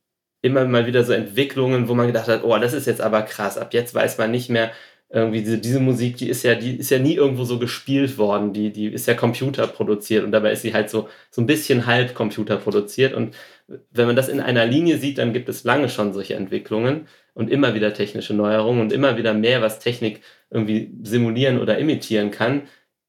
[0.42, 3.58] immer mal wieder so Entwicklungen, wo man gedacht hat, oh, das ist jetzt aber krass.
[3.58, 4.72] Ab jetzt weiß man nicht mehr,
[5.14, 8.52] irgendwie diese, diese Musik, die ist ja, die ist ja nie irgendwo so gespielt worden,
[8.52, 12.16] die, die ist ja computerproduziert und dabei ist sie halt so, so ein bisschen halb
[12.16, 13.14] computerproduziert.
[13.14, 13.36] Und
[13.68, 17.50] wenn man das in einer Linie sieht, dann gibt es lange schon solche Entwicklungen und
[17.50, 22.64] immer wieder technische Neuerungen und immer wieder mehr, was Technik irgendwie simulieren oder imitieren kann.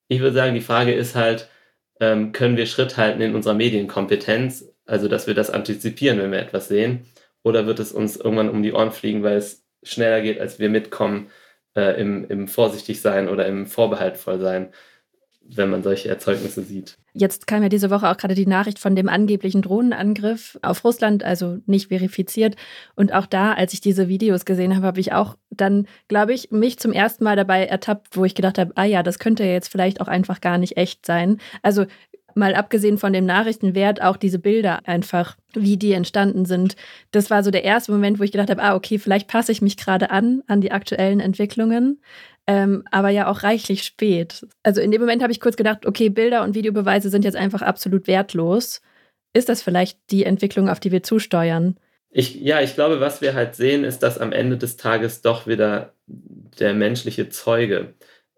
[0.09, 1.49] Ich würde sagen, die Frage ist halt,
[2.01, 6.41] ähm, können wir Schritt halten in unserer Medienkompetenz, also dass wir das antizipieren, wenn wir
[6.41, 7.07] etwas sehen,
[7.43, 10.71] oder wird es uns irgendwann um die Ohren fliegen, weil es schneller geht, als wir
[10.71, 11.31] mitkommen?
[11.77, 14.73] äh, im, im Vorsichtigsein oder im Vorbehaltvollsein,
[15.49, 16.97] wenn man solche Erzeugnisse sieht.
[17.13, 21.23] Jetzt kam ja diese Woche auch gerade die Nachricht von dem angeblichen Drohnenangriff auf Russland,
[21.23, 22.57] also nicht verifiziert.
[22.97, 26.51] Und auch da, als ich diese Videos gesehen habe, habe ich auch dann, glaube ich,
[26.51, 29.69] mich zum ersten Mal dabei ertappt, wo ich gedacht habe, ah ja, das könnte jetzt
[29.69, 31.39] vielleicht auch einfach gar nicht echt sein.
[31.63, 31.87] Also
[32.35, 36.77] mal abgesehen von dem Nachrichtenwert, auch diese Bilder einfach, wie die entstanden sind.
[37.13, 39.63] Das war so der erste Moment, wo ich gedacht habe, ah, okay, vielleicht passe ich
[39.63, 42.01] mich gerade an, an die aktuellen Entwicklungen.
[42.47, 44.47] Ähm, aber ja auch reichlich spät.
[44.63, 47.63] Also in dem Moment habe ich kurz gedacht, okay, Bilder und Videobeweise sind jetzt einfach
[47.63, 48.83] absolut wertlos.
[49.33, 51.77] Ist das vielleicht die Entwicklung, auf die wir zusteuern?
[52.11, 55.47] Ich, ja, ich glaube, was wir halt sehen, ist, dass am Ende des Tages doch
[55.47, 57.95] wieder der menschliche Zeuge,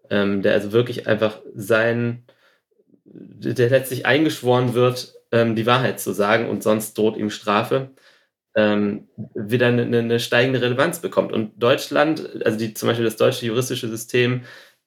[0.09, 2.23] ähm, der also wirklich einfach sein,
[3.05, 7.91] der letztlich eingeschworen wird, ähm, die Wahrheit zu sagen und sonst droht ihm Strafe,
[8.57, 11.31] ähm, wieder eine, eine, steigende Relevanz bekommt.
[11.31, 14.43] Und Deutschland, also die, zum Beispiel das deutsche juristische System,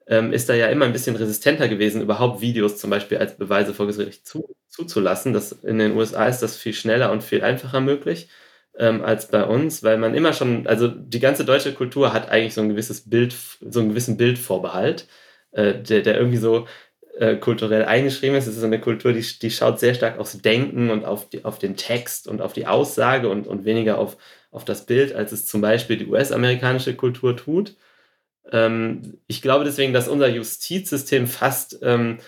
[0.08, 3.72] ähm, ist da ja immer ein bisschen resistenter gewesen, überhaupt Videos zum Beispiel als Beweise
[3.72, 5.32] vor Gericht zu, zuzulassen.
[5.32, 8.28] Das, in den USA ist das viel schneller und viel einfacher möglich
[8.78, 12.54] ähm, als bei uns, weil man immer schon, also die ganze deutsche Kultur hat eigentlich
[12.54, 15.06] so ein gewisses Bild, so einen gewissen Bildvorbehalt,
[15.52, 16.66] äh, der, der irgendwie so
[17.18, 18.46] äh, kulturell eingeschrieben ist.
[18.46, 21.58] Es ist eine Kultur, die, die schaut sehr stark aufs Denken und auf, die, auf
[21.58, 24.16] den Text und auf die Aussage und, und weniger auf,
[24.50, 27.76] auf das Bild, als es zum Beispiel die US-amerikanische Kultur tut.
[28.52, 32.18] Ähm, ich glaube deswegen, dass unser Justizsystem fast ähm,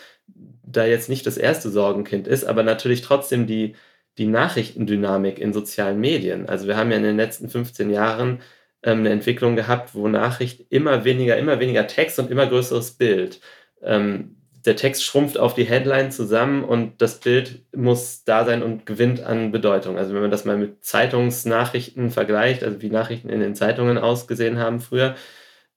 [0.64, 3.76] da jetzt nicht das erste Sorgenkind ist, aber natürlich trotzdem die,
[4.18, 6.48] die Nachrichtendynamik in sozialen Medien.
[6.48, 8.40] Also wir haben ja in den letzten 15 Jahren
[8.82, 13.40] ähm, eine Entwicklung gehabt, wo Nachricht immer weniger, immer weniger Text und immer größeres Bild.
[13.82, 18.86] Ähm, der Text schrumpft auf die Headline zusammen und das Bild muss da sein und
[18.86, 19.98] gewinnt an Bedeutung.
[19.98, 24.58] Also wenn man das mal mit Zeitungsnachrichten vergleicht, also wie Nachrichten in den Zeitungen ausgesehen
[24.58, 25.16] haben früher,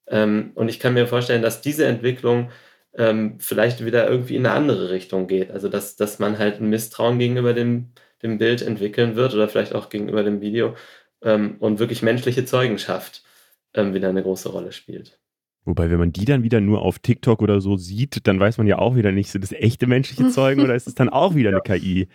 [0.08, 2.50] ähm, und ich kann mir vorstellen, dass diese Entwicklung
[2.94, 5.50] ähm, vielleicht wieder irgendwie in eine andere Richtung geht.
[5.50, 9.74] Also dass, dass man halt ein Misstrauen gegenüber dem, dem Bild entwickeln wird oder vielleicht
[9.74, 10.76] auch gegenüber dem Video
[11.22, 13.24] ähm, und wirklich menschliche Zeugenschaft
[13.74, 15.18] ähm, wieder eine große Rolle spielt.
[15.66, 18.68] Wobei, wenn man die dann wieder nur auf TikTok oder so sieht, dann weiß man
[18.68, 21.50] ja auch wieder nicht, sind das echte menschliche Zeugen oder ist es dann auch wieder
[21.50, 22.06] eine KI?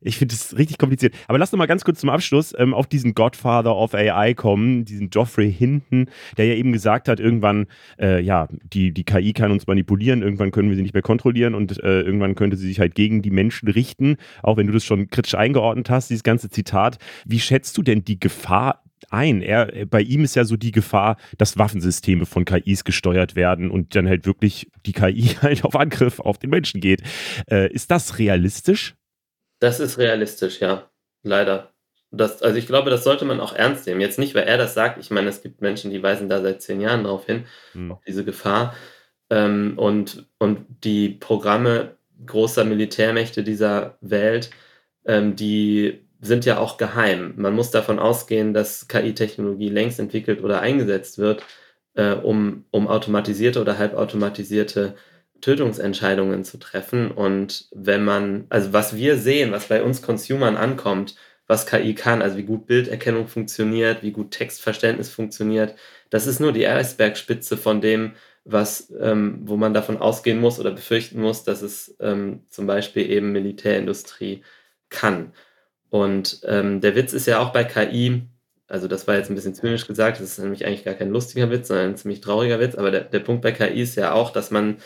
[0.00, 1.14] Ich finde das richtig kompliziert.
[1.28, 4.84] Aber lass noch mal ganz kurz zum Abschluss ähm, auf diesen Godfather of AI kommen,
[4.84, 7.66] diesen Geoffrey Hinton, der ja eben gesagt hat, irgendwann,
[7.98, 11.54] äh, ja, die, die KI kann uns manipulieren, irgendwann können wir sie nicht mehr kontrollieren
[11.54, 14.84] und äh, irgendwann könnte sie sich halt gegen die Menschen richten, auch wenn du das
[14.84, 16.98] schon kritisch eingeordnet hast, dieses ganze Zitat.
[17.26, 18.83] Wie schätzt du denn die Gefahr
[19.14, 19.42] ein.
[19.42, 23.94] Er, bei ihm ist ja so die Gefahr, dass Waffensysteme von KIs gesteuert werden und
[23.94, 27.02] dann halt wirklich die KI halt auf Angriff auf den Menschen geht.
[27.50, 28.94] Äh, ist das realistisch?
[29.60, 30.90] Das ist realistisch, ja.
[31.22, 31.70] Leider.
[32.10, 34.00] Das, also ich glaube, das sollte man auch ernst nehmen.
[34.00, 34.98] Jetzt nicht, weil er das sagt.
[34.98, 37.92] Ich meine, es gibt Menschen, die weisen da seit zehn Jahren darauf hin, hm.
[37.92, 38.74] auf diese Gefahr.
[39.30, 41.96] Ähm, und, und die Programme
[42.26, 44.50] großer Militärmächte dieser Welt,
[45.04, 47.34] ähm, die sind ja auch geheim.
[47.36, 51.44] Man muss davon ausgehen, dass KI-Technologie längst entwickelt oder eingesetzt wird,
[51.94, 54.94] äh, um, um automatisierte oder halbautomatisierte
[55.40, 57.10] Tötungsentscheidungen zu treffen.
[57.10, 61.16] Und wenn man, also was wir sehen, was bei uns Consumern ankommt,
[61.46, 65.74] was KI kann, also wie gut Bilderkennung funktioniert, wie gut Textverständnis funktioniert,
[66.08, 68.12] das ist nur die Eisbergspitze von dem,
[68.44, 73.10] was, ähm, wo man davon ausgehen muss oder befürchten muss, dass es ähm, zum Beispiel
[73.10, 74.42] eben Militärindustrie
[74.88, 75.32] kann.
[75.94, 78.22] Und ähm, der Witz ist ja auch bei KI,
[78.66, 81.52] also das war jetzt ein bisschen zynisch gesagt, das ist nämlich eigentlich gar kein lustiger
[81.52, 84.32] Witz, sondern ein ziemlich trauriger Witz, aber der, der Punkt bei KI ist ja auch,
[84.32, 84.78] dass man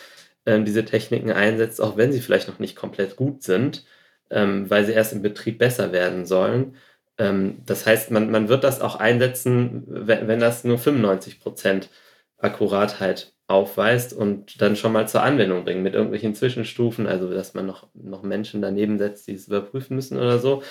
[0.45, 3.87] ähm, diese Techniken einsetzt, auch wenn sie vielleicht noch nicht komplett gut sind,
[4.29, 6.77] ähm, weil sie erst im Betrieb besser werden sollen.
[7.17, 11.89] Ähm, das heißt, man, man wird das auch einsetzen, wenn, wenn das nur 95%
[12.37, 17.65] Akkuratheit aufweist und dann schon mal zur Anwendung bringen mit irgendwelchen Zwischenstufen, also dass man
[17.65, 20.63] noch, noch Menschen daneben setzt, die es überprüfen müssen oder so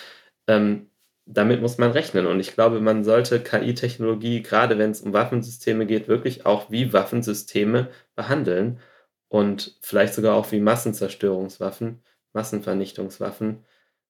[0.47, 0.87] ähm,
[1.25, 2.25] damit muss man rechnen.
[2.25, 6.93] Und ich glaube, man sollte KI-Technologie, gerade wenn es um Waffensysteme geht, wirklich auch wie
[6.93, 8.79] Waffensysteme behandeln
[9.27, 12.01] und vielleicht sogar auch wie Massenzerstörungswaffen,
[12.33, 13.65] Massenvernichtungswaffen,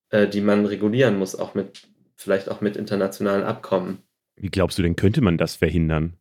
[0.09, 4.03] äh, die man regulieren muss, auch mit, vielleicht auch mit internationalen Abkommen.
[4.35, 6.17] Wie glaubst du denn, könnte man das verhindern,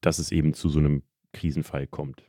[0.00, 1.02] dass es eben zu so einem
[1.32, 2.24] Krisenfall kommt?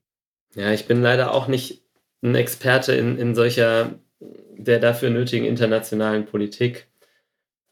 [0.54, 1.84] Ja, ich bin leider auch nicht
[2.22, 6.88] ein Experte in, in solcher, der dafür nötigen internationalen Politik.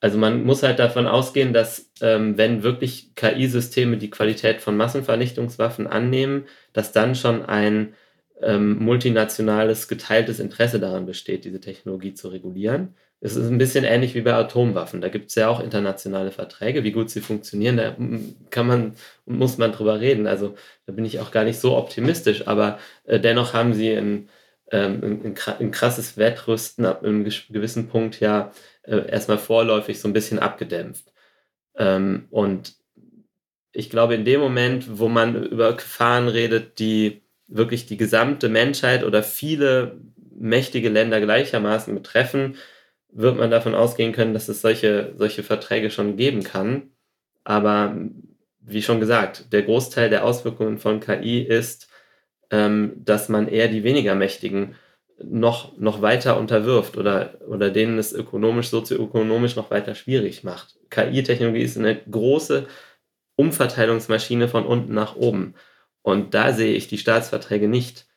[0.04, 5.88] Also man muss halt davon ausgehen, dass ähm, wenn wirklich KI-Systeme die Qualität von Massenvernichtungswaffen
[5.88, 6.44] annehmen,
[6.74, 7.94] dass dann schon ein
[8.42, 12.96] ähm, multinationales geteiltes Interesse daran besteht, diese Technologie zu regulieren.
[13.22, 15.00] Es ist ein bisschen ähnlich wie bei Atomwaffen.
[15.00, 16.84] Da gibt es ja auch internationale Verträge.
[16.84, 17.96] Wie gut sie funktionieren, da
[18.50, 20.28] kann man und muss man drüber reden.
[20.28, 24.28] Also da bin ich auch gar nicht so optimistisch, aber äh, dennoch haben sie ein,
[24.72, 28.52] ähm, ein, krasses Wettrüsten ab einem gewissen Punkt ja
[28.84, 31.14] äh, erstmal vorläufig so ein bisschen abgedämpft.
[31.76, 32.76] Ähm, und
[33.72, 39.04] ich glaube, in dem Moment, wo man über Gefahren redet, die wirklich die gesamte Menschheit
[39.04, 40.00] oder viele
[40.36, 42.56] mächtige Länder gleichermaßen betreffen,
[43.12, 46.92] wird man davon ausgehen können, dass es solche, solche Verträge schon geben kann.
[47.44, 47.96] Aber
[48.60, 51.90] wie schon gesagt, der Großteil der Auswirkungen von KI ist,
[53.04, 54.76] dass man eher die weniger mächtigen
[55.24, 60.78] noch, noch weiter unterwirft oder, oder denen es ökonomisch, sozioökonomisch noch weiter schwierig macht.
[60.90, 62.68] KI-Technologie ist eine große
[63.36, 65.56] Umverteilungsmaschine von unten nach oben.
[66.02, 68.08] Und da sehe ich die Staatsverträge nicht,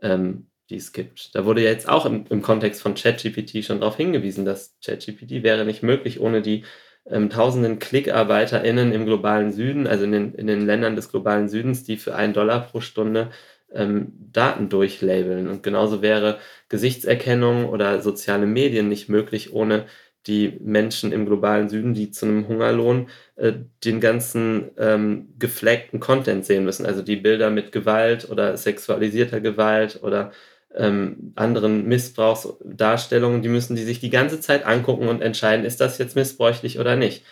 [0.00, 1.34] ähm, die es gibt.
[1.34, 5.42] Da wurde ja jetzt auch im, im Kontext von ChatGPT schon darauf hingewiesen, dass ChatGPT
[5.42, 6.64] wäre nicht möglich ohne die
[7.06, 11.84] ähm, tausenden KlickarbeiterInnen im globalen Süden, also in den, in den Ländern des globalen Südens,
[11.84, 13.30] die für einen Dollar pro Stunde
[13.74, 15.48] ähm, Daten durchlabeln.
[15.48, 19.86] Und genauso wäre Gesichtserkennung oder soziale Medien nicht möglich ohne
[20.26, 23.52] die Menschen im globalen Süden, die zu einem Hungerlohn äh,
[23.84, 26.86] den ganzen ähm, gefleckten Content sehen müssen.
[26.86, 30.32] Also die Bilder mit Gewalt oder sexualisierter Gewalt oder
[30.74, 35.98] ähm, anderen Missbrauchsdarstellungen, die müssen die sich die ganze Zeit angucken und entscheiden, ist das
[35.98, 37.24] jetzt missbräuchlich oder nicht.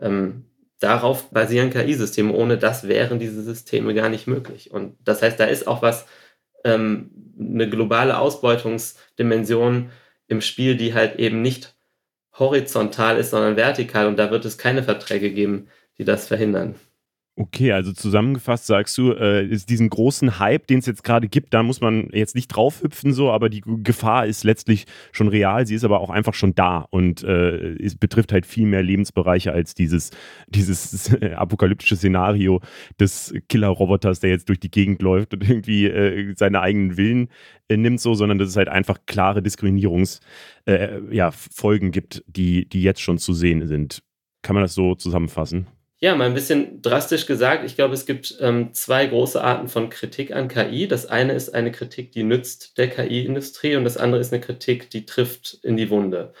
[0.00, 0.44] Ähm,
[0.80, 2.32] darauf basieren KI-Systeme.
[2.32, 4.70] Ohne das wären diese Systeme gar nicht möglich.
[4.70, 6.06] Und das heißt, da ist auch was,
[6.64, 9.90] ähm, eine globale Ausbeutungsdimension
[10.26, 11.76] im Spiel, die halt eben nicht
[12.38, 14.06] horizontal ist, sondern vertikal.
[14.06, 15.68] Und da wird es keine Verträge geben,
[15.98, 16.74] die das verhindern.
[17.38, 21.52] Okay, also zusammengefasst sagst du, äh, ist diesen großen Hype, den es jetzt gerade gibt,
[21.52, 25.74] da muss man jetzt nicht draufhüpfen so, aber die Gefahr ist letztlich schon real, sie
[25.74, 29.74] ist aber auch einfach schon da und äh, es betrifft halt viel mehr Lebensbereiche als
[29.74, 30.12] dieses,
[30.48, 32.62] dieses apokalyptische Szenario
[32.98, 37.28] des Killer-Roboters, der jetzt durch die Gegend läuft und irgendwie äh, seine eigenen Willen
[37.68, 40.22] äh, nimmt so, sondern dass es halt einfach klare Diskriminierungsfolgen
[40.64, 41.32] äh, ja,
[41.90, 44.02] gibt, die, die jetzt schon zu sehen sind.
[44.40, 45.66] Kann man das so zusammenfassen?
[46.06, 47.64] Ja, mal ein bisschen drastisch gesagt.
[47.64, 50.86] Ich glaube, es gibt ähm, zwei große Arten von Kritik an KI.
[50.86, 54.88] Das eine ist eine Kritik, die nützt der KI-Industrie und das andere ist eine Kritik,
[54.90, 56.32] die trifft in die Wunde.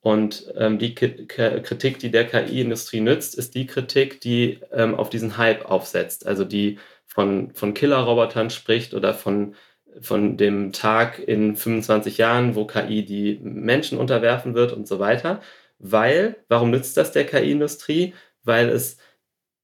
[0.00, 5.08] Und ähm, die K Kritik, die der KI-Industrie nützt, ist die Kritik, die ähm, auf
[5.08, 6.26] diesen Hype aufsetzt.
[6.26, 9.54] Also die von, von Killer-Robotern spricht oder von,
[10.00, 15.40] von dem Tag in 25 Jahren, wo KI die Menschen unterwerfen wird und so weiter.
[15.78, 18.14] Weil, warum nützt das der KI-Industrie?
[18.44, 18.98] weil es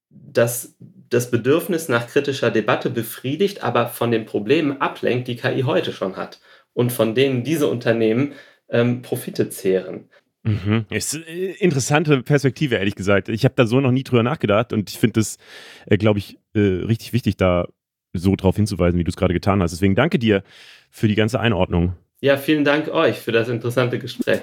[0.09, 0.75] das,
[1.09, 6.17] das Bedürfnis nach kritischer Debatte befriedigt, aber von den Problemen ablenkt, die KI heute schon
[6.17, 6.39] hat
[6.73, 8.33] und von denen diese Unternehmen
[8.69, 10.09] ähm, Profite zehren.
[10.43, 10.85] Mhm.
[10.89, 13.29] Ist eine äh, interessante Perspektive, ehrlich gesagt.
[13.29, 15.37] Ich habe da so noch nie drüber nachgedacht und ich finde es,
[15.85, 17.67] äh, glaube ich, äh, richtig wichtig, da
[18.13, 19.71] so drauf hinzuweisen, wie du es gerade getan hast.
[19.71, 20.43] Deswegen danke dir
[20.89, 21.95] für die ganze Einordnung.
[22.21, 24.41] Ja, vielen Dank euch für das interessante Gespräch.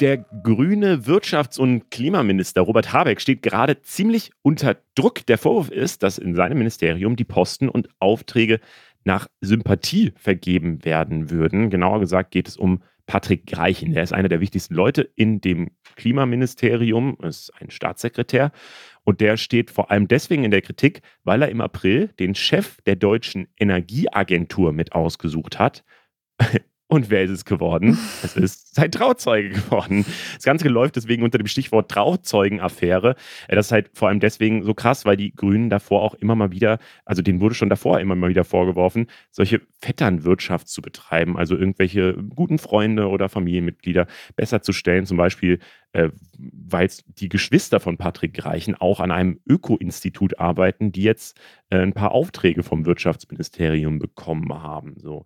[0.00, 5.26] Der grüne Wirtschafts- und Klimaminister Robert Habeck steht gerade ziemlich unter Druck.
[5.26, 8.60] Der Vorwurf ist, dass in seinem Ministerium die Posten und Aufträge
[9.02, 11.68] nach Sympathie vergeben werden würden.
[11.68, 13.92] Genauer gesagt geht es um Patrick Greichen.
[13.92, 18.52] Der ist einer der wichtigsten Leute in dem Klimaministerium, ist ein Staatssekretär.
[19.02, 22.80] Und der steht vor allem deswegen in der Kritik, weil er im April den Chef
[22.82, 25.82] der deutschen Energieagentur mit ausgesucht hat.
[26.90, 27.98] Und wer ist es geworden?
[28.22, 30.04] Es ist sein Trauzeuge geworden.
[30.34, 33.14] Das Ganze läuft deswegen unter dem Stichwort Trauzeugenaffäre.
[33.46, 36.34] Äh, das ist halt vor allem deswegen so krass, weil die Grünen davor auch immer
[36.34, 41.36] mal wieder, also denen wurde schon davor immer mal wieder vorgeworfen, solche Vetternwirtschaft zu betreiben,
[41.36, 45.04] also irgendwelche guten Freunde oder Familienmitglieder besser zu stellen.
[45.04, 45.58] Zum Beispiel,
[45.92, 51.38] äh, weil die Geschwister von Patrick Reichen auch an einem Öko-Institut arbeiten, die jetzt
[51.70, 54.94] äh, ein paar Aufträge vom Wirtschaftsministerium bekommen haben.
[54.98, 55.24] So.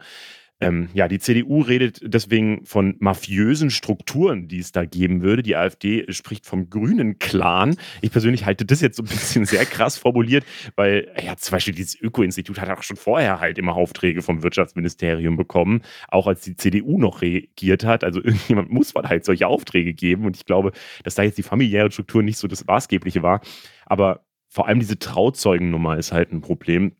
[0.63, 5.43] Ähm, ja, die CDU redet deswegen von mafiösen Strukturen, die es da geben würde.
[5.43, 7.77] Die AfD spricht vom grünen Clan.
[8.01, 10.45] Ich persönlich halte das jetzt so ein bisschen sehr krass formuliert,
[10.77, 15.37] weil ja zum Beispiel dieses Öko-Institut hat auch schon vorher halt immer Aufträge vom Wirtschaftsministerium
[15.37, 18.05] bekommen, auch als die CDU noch regiert hat.
[18.05, 20.25] Also irgendjemand muss man halt solche Aufträge geben.
[20.25, 20.73] Und ich glaube,
[21.05, 23.41] dass da jetzt die familiäre Struktur nicht so das Maßgebliche war.
[23.87, 26.93] Aber vor allem diese Trauzeugennummer ist halt ein Problem,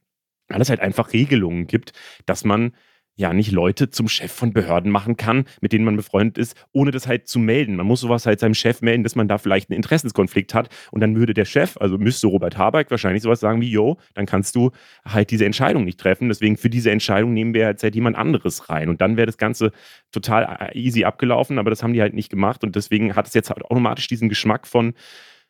[0.49, 1.93] weil es halt einfach Regelungen gibt,
[2.27, 2.73] dass man
[3.15, 6.91] ja nicht Leute zum Chef von Behörden machen kann, mit denen man befreundet ist, ohne
[6.91, 7.77] das halt zu melden.
[7.77, 10.69] Man muss sowas halt seinem Chef melden, dass man da vielleicht einen Interessenskonflikt hat.
[10.91, 14.27] Und dann würde der Chef, also müsste Robert Habeck wahrscheinlich sowas sagen wie, yo, dann
[14.27, 14.71] kannst du
[15.05, 16.29] halt diese Entscheidung nicht treffen.
[16.29, 18.89] Deswegen für diese Entscheidung nehmen wir jetzt halt jemand anderes rein.
[18.89, 19.73] Und dann wäre das Ganze
[20.11, 22.65] total äh, easy abgelaufen, aber das haben die halt nicht gemacht.
[22.65, 24.95] Und deswegen hat es jetzt halt automatisch diesen Geschmack von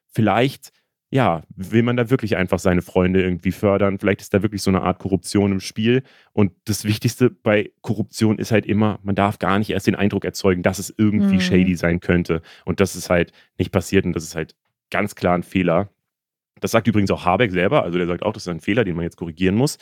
[0.08, 0.72] vielleicht
[1.12, 3.98] ja, will man da wirklich einfach seine Freunde irgendwie fördern?
[3.98, 6.04] Vielleicht ist da wirklich so eine Art Korruption im Spiel.
[6.32, 10.24] Und das Wichtigste bei Korruption ist halt immer, man darf gar nicht erst den Eindruck
[10.24, 11.40] erzeugen, dass es irgendwie mhm.
[11.40, 12.40] shady sein könnte.
[12.64, 14.56] Und das ist halt nicht passiert und das ist halt
[14.90, 15.90] ganz klar ein Fehler.
[16.60, 18.96] Das sagt übrigens auch Habeck selber, also der sagt auch, das ist ein Fehler, den
[18.96, 19.76] man jetzt korrigieren muss.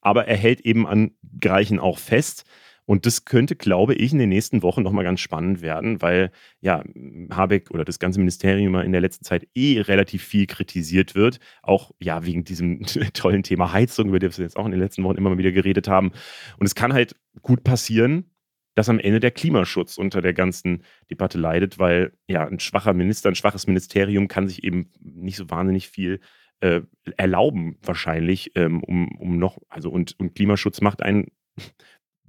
[0.00, 2.44] Aber er hält eben an Greichen auch fest.
[2.84, 6.82] Und das könnte, glaube ich, in den nächsten Wochen nochmal ganz spannend werden, weil ja,
[7.30, 11.38] Habeck oder das ganze Ministerium in der letzten Zeit eh relativ viel kritisiert wird.
[11.62, 12.82] Auch ja, wegen diesem
[13.14, 15.52] tollen Thema Heizung, über das wir jetzt auch in den letzten Wochen immer mal wieder
[15.52, 16.12] geredet haben.
[16.58, 18.32] Und es kann halt gut passieren,
[18.74, 23.28] dass am Ende der Klimaschutz unter der ganzen Debatte leidet, weil ja, ein schwacher Minister,
[23.28, 26.20] ein schwaches Ministerium kann sich eben nicht so wahnsinnig viel
[26.60, 26.80] äh,
[27.16, 31.26] erlauben, wahrscheinlich, ähm, um, um noch, also und, und Klimaschutz macht einen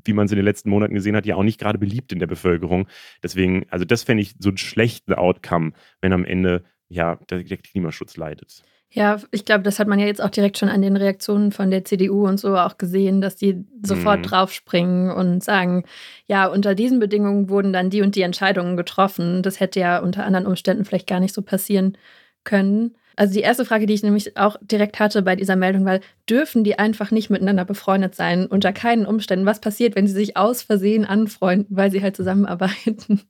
[0.06, 2.20] wie man es in den letzten Monaten gesehen hat, ja auch nicht gerade beliebt in
[2.20, 2.88] der Bevölkerung.
[3.22, 7.58] Deswegen, also das fände ich so einen schlechten Outcome, wenn am Ende ja der, der
[7.58, 8.64] Klimaschutz leidet.
[8.96, 11.72] Ja, ich glaube, das hat man ja jetzt auch direkt schon an den Reaktionen von
[11.72, 14.24] der CDU und so auch gesehen, dass die sofort mhm.
[14.24, 15.84] draufspringen und sagen,
[16.28, 19.42] ja, unter diesen Bedingungen wurden dann die und die Entscheidungen getroffen.
[19.42, 21.98] Das hätte ja unter anderen Umständen vielleicht gar nicht so passieren
[22.44, 22.96] können.
[23.16, 26.00] Also die erste Frage, die ich nämlich auch direkt hatte bei dieser Meldung, war,
[26.30, 28.46] dürfen die einfach nicht miteinander befreundet sein?
[28.48, 29.46] Unter keinen Umständen.
[29.46, 33.22] Was passiert, wenn sie sich aus Versehen anfreunden, weil sie halt zusammenarbeiten?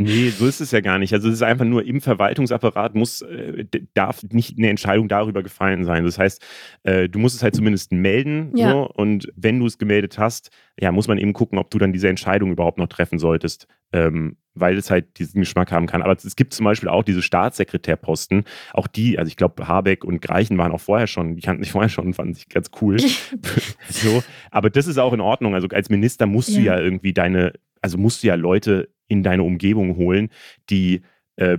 [0.00, 1.12] Nee, so ist es ja gar nicht.
[1.12, 5.84] Also es ist einfach nur im Verwaltungsapparat muss, äh, darf nicht eine Entscheidung darüber gefallen
[5.84, 6.04] sein.
[6.04, 6.44] Das heißt,
[6.84, 8.70] äh, du musst es halt zumindest melden ja.
[8.70, 11.92] so, und wenn du es gemeldet hast, ja, muss man eben gucken, ob du dann
[11.92, 13.66] diese Entscheidung überhaupt noch treffen solltest.
[13.92, 16.02] Ähm, weil es halt diesen Geschmack haben kann.
[16.02, 20.20] Aber es gibt zum Beispiel auch diese Staatssekretärposten, auch die, also ich glaube, Habeck und
[20.20, 22.98] Greichen waren auch vorher schon, die kannten sich vorher schon, fanden sich ganz cool.
[23.88, 25.54] so, aber das ist auch in Ordnung.
[25.54, 26.56] Also als Minister musst ja.
[26.56, 30.30] du ja irgendwie deine, also musst du ja Leute in deine Umgebung holen,
[30.68, 31.02] die
[31.36, 31.58] äh,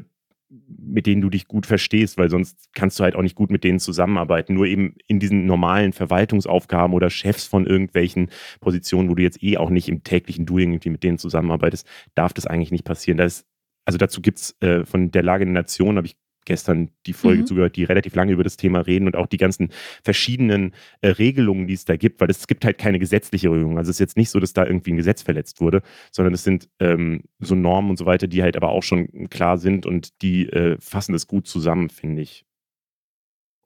[0.49, 3.63] mit denen du dich gut verstehst, weil sonst kannst du halt auch nicht gut mit
[3.63, 4.55] denen zusammenarbeiten.
[4.55, 9.57] Nur eben in diesen normalen Verwaltungsaufgaben oder Chefs von irgendwelchen Positionen, wo du jetzt eh
[9.57, 13.17] auch nicht im täglichen Doing irgendwie mit denen zusammenarbeitest, darf das eigentlich nicht passieren.
[13.17, 13.45] Das,
[13.85, 16.17] also dazu gibt es äh, von der Lage der Nation, habe ich
[16.49, 17.45] gestern die Folge mhm.
[17.45, 19.69] zugehört, die relativ lange über das Thema reden und auch die ganzen
[20.03, 23.77] verschiedenen äh, Regelungen, die es da gibt, weil es gibt halt keine gesetzliche Regelung.
[23.77, 26.43] Also es ist jetzt nicht so, dass da irgendwie ein Gesetz verletzt wurde, sondern es
[26.43, 30.21] sind ähm, so Normen und so weiter, die halt aber auch schon klar sind und
[30.23, 32.45] die äh, fassen das gut zusammen, finde ich.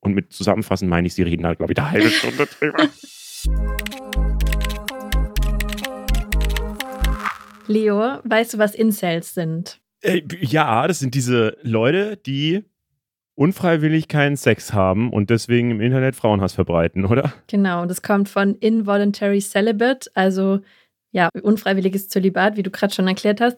[0.02, 2.90] Und mit zusammenfassen meine ich, sie reden halt, glaube ich, eine halbe Stunde drüber.
[7.68, 9.80] Leo, weißt du, was Incels sind?
[10.02, 12.66] Äh, ja, das sind diese Leute, die
[13.36, 17.34] unfreiwillig keinen Sex haben und deswegen im Internet Frauenhass verbreiten, oder?
[17.48, 20.60] Genau, und das kommt von Involuntary Celibate, also
[21.12, 23.58] ja, unfreiwilliges Zölibat, wie du gerade schon erklärt hast.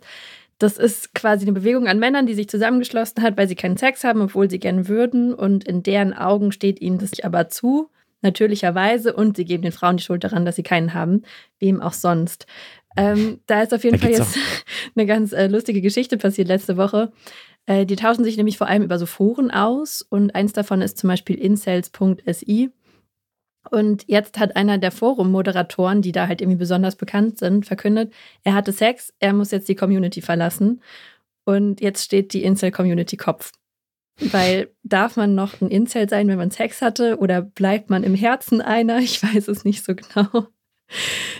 [0.57, 4.03] Das ist quasi eine Bewegung an Männern, die sich zusammengeschlossen hat, weil sie keinen Sex
[4.03, 5.33] haben, obwohl sie gern würden.
[5.33, 7.89] Und in deren Augen steht ihnen das aber zu,
[8.21, 9.13] natürlicherweise.
[9.13, 11.23] Und sie geben den Frauen die Schuld daran, dass sie keinen haben,
[11.59, 12.45] wem auch sonst.
[12.97, 14.37] Ähm, da ist auf jeden da Fall jetzt
[14.95, 17.11] eine ganz äh, lustige Geschichte passiert letzte Woche.
[17.65, 20.97] Äh, die tauschen sich nämlich vor allem über so Foren aus und eins davon ist
[20.97, 22.71] zum Beispiel incels.si.
[23.71, 28.13] Und jetzt hat einer der Forum-Moderatoren, die da halt irgendwie besonders bekannt sind, verkündet,
[28.43, 30.81] er hatte Sex, er muss jetzt die Community verlassen.
[31.45, 33.51] Und jetzt steht die Incel-Community Kopf.
[34.19, 37.17] Weil darf man noch ein Incel sein, wenn man Sex hatte?
[37.17, 38.99] Oder bleibt man im Herzen einer?
[38.99, 40.47] Ich weiß es nicht so genau.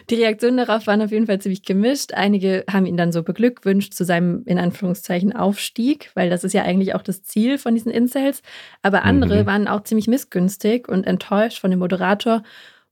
[0.09, 2.13] Die Reaktionen darauf waren auf jeden Fall ziemlich gemischt.
[2.13, 6.63] Einige haben ihn dann so beglückwünscht zu seinem, in Anführungszeichen, Aufstieg, weil das ist ja
[6.63, 8.41] eigentlich auch das Ziel von diesen Incels.
[8.81, 9.45] Aber andere mhm.
[9.47, 12.43] waren auch ziemlich missgünstig und enttäuscht von dem Moderator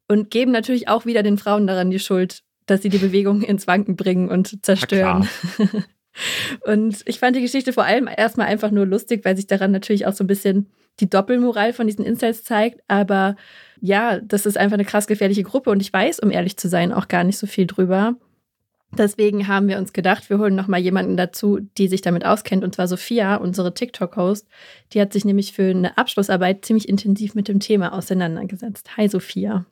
[0.08, 3.68] und geben natürlich auch wieder den Frauen daran die Schuld, dass sie die Bewegung ins
[3.68, 5.28] Wanken bringen und zerstören.
[6.66, 10.06] und ich fand die Geschichte vor allem erstmal einfach nur lustig, weil sich daran natürlich
[10.06, 10.68] auch so ein bisschen
[11.00, 12.82] die Doppelmoral von diesen Incels zeigt.
[12.88, 13.36] Aber
[13.80, 16.94] ja, das ist einfach eine krass gefährliche Gruppe und ich weiß, um ehrlich zu sein,
[16.94, 18.16] auch gar nicht so viel drüber.
[18.98, 22.64] Deswegen haben wir uns gedacht, wir holen noch mal jemanden dazu, die sich damit auskennt,
[22.64, 24.48] und zwar Sophia, unsere TikTok-Host.
[24.94, 28.96] Die hat sich nämlich für eine Abschlussarbeit ziemlich intensiv mit dem Thema auseinandergesetzt.
[28.96, 29.66] Hi Sophia.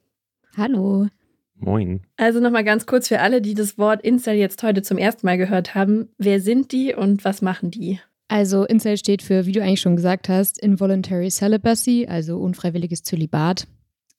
[0.58, 1.08] Hallo.
[1.56, 2.02] Moin.
[2.18, 5.28] Also noch mal ganz kurz für alle, die das Wort Incel jetzt heute zum ersten
[5.28, 6.10] Mal gehört haben.
[6.18, 8.00] Wer sind die und was machen die?
[8.32, 13.68] Also Incel steht für, wie du eigentlich schon gesagt hast, Involuntary Celibacy, also unfreiwilliges Zölibat.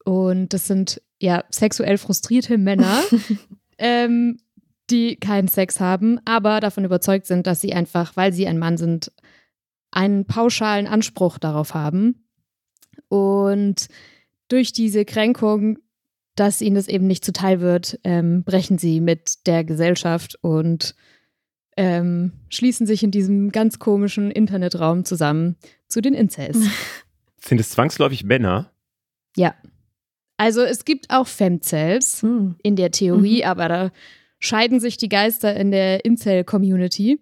[0.05, 3.01] Und das sind ja sexuell frustrierte Männer,
[3.79, 4.37] ähm,
[4.91, 8.77] die keinen Sex haben, aber davon überzeugt sind, dass sie einfach, weil sie ein Mann
[8.77, 9.11] sind,
[9.91, 12.27] einen pauschalen Anspruch darauf haben.
[13.09, 13.89] Und
[14.49, 15.79] durch diese Kränkung,
[16.35, 20.95] dass ihnen das eben nicht zuteil wird, ähm, brechen sie mit der Gesellschaft und
[21.77, 25.57] ähm, schließen sich in diesem ganz komischen Internetraum zusammen
[25.89, 26.59] zu den Incels.
[27.41, 28.71] Sind es zwangsläufig Männer?
[29.37, 29.55] Ja.
[30.37, 32.57] Also es gibt auch Femcells mhm.
[32.63, 33.49] in der Theorie, mhm.
[33.49, 33.91] aber da
[34.39, 37.21] scheiden sich die Geister in der Incel-Community.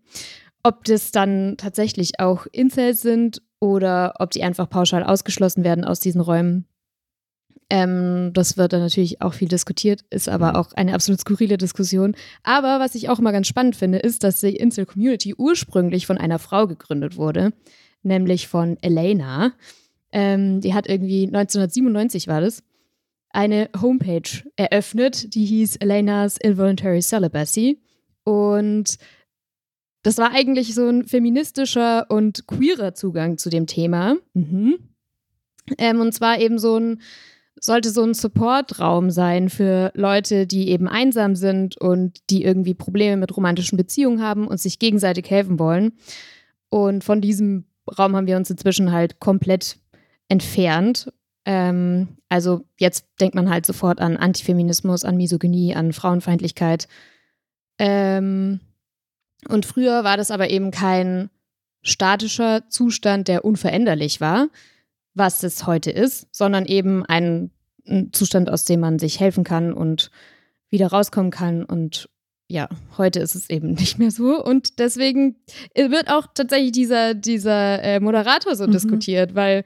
[0.62, 6.00] Ob das dann tatsächlich auch Incels sind oder ob die einfach pauschal ausgeschlossen werden aus
[6.00, 6.66] diesen Räumen.
[7.70, 10.56] Ähm, das wird dann natürlich auch viel diskutiert, ist aber mhm.
[10.56, 12.16] auch eine absolut skurrile Diskussion.
[12.42, 16.40] Aber was ich auch immer ganz spannend finde, ist, dass die Incel-Community ursprünglich von einer
[16.40, 17.52] Frau gegründet wurde,
[18.02, 19.52] nämlich von Elena.
[20.10, 22.64] Ähm, die hat irgendwie 1997 war das
[23.32, 27.80] eine Homepage eröffnet, die hieß Elena's Involuntary Celibacy.
[28.24, 28.98] Und
[30.02, 34.16] das war eigentlich so ein feministischer und queerer Zugang zu dem Thema.
[34.34, 34.78] Mhm.
[35.78, 37.00] Ähm, und zwar eben so ein
[37.58, 43.16] sollte so ein Supportraum sein für Leute, die eben einsam sind und die irgendwie Probleme
[43.16, 45.92] mit romantischen Beziehungen haben und sich gegenseitig helfen wollen.
[46.70, 47.64] Und von diesem
[47.98, 49.76] Raum haben wir uns inzwischen halt komplett
[50.28, 51.12] entfernt.
[51.44, 56.86] Ähm, also jetzt denkt man halt sofort an Antifeminismus, an Misogynie, an Frauenfeindlichkeit.
[57.78, 58.60] Ähm,
[59.48, 61.30] und früher war das aber eben kein
[61.82, 64.48] statischer Zustand, der unveränderlich war,
[65.14, 67.50] was es heute ist, sondern eben ein,
[67.86, 70.10] ein Zustand, aus dem man sich helfen kann und
[70.68, 71.64] wieder rauskommen kann.
[71.64, 72.08] Und
[72.46, 74.42] ja, heute ist es eben nicht mehr so.
[74.42, 75.36] Und deswegen
[75.74, 78.72] wird auch tatsächlich dieser, dieser äh, Moderator so mhm.
[78.72, 79.64] diskutiert, weil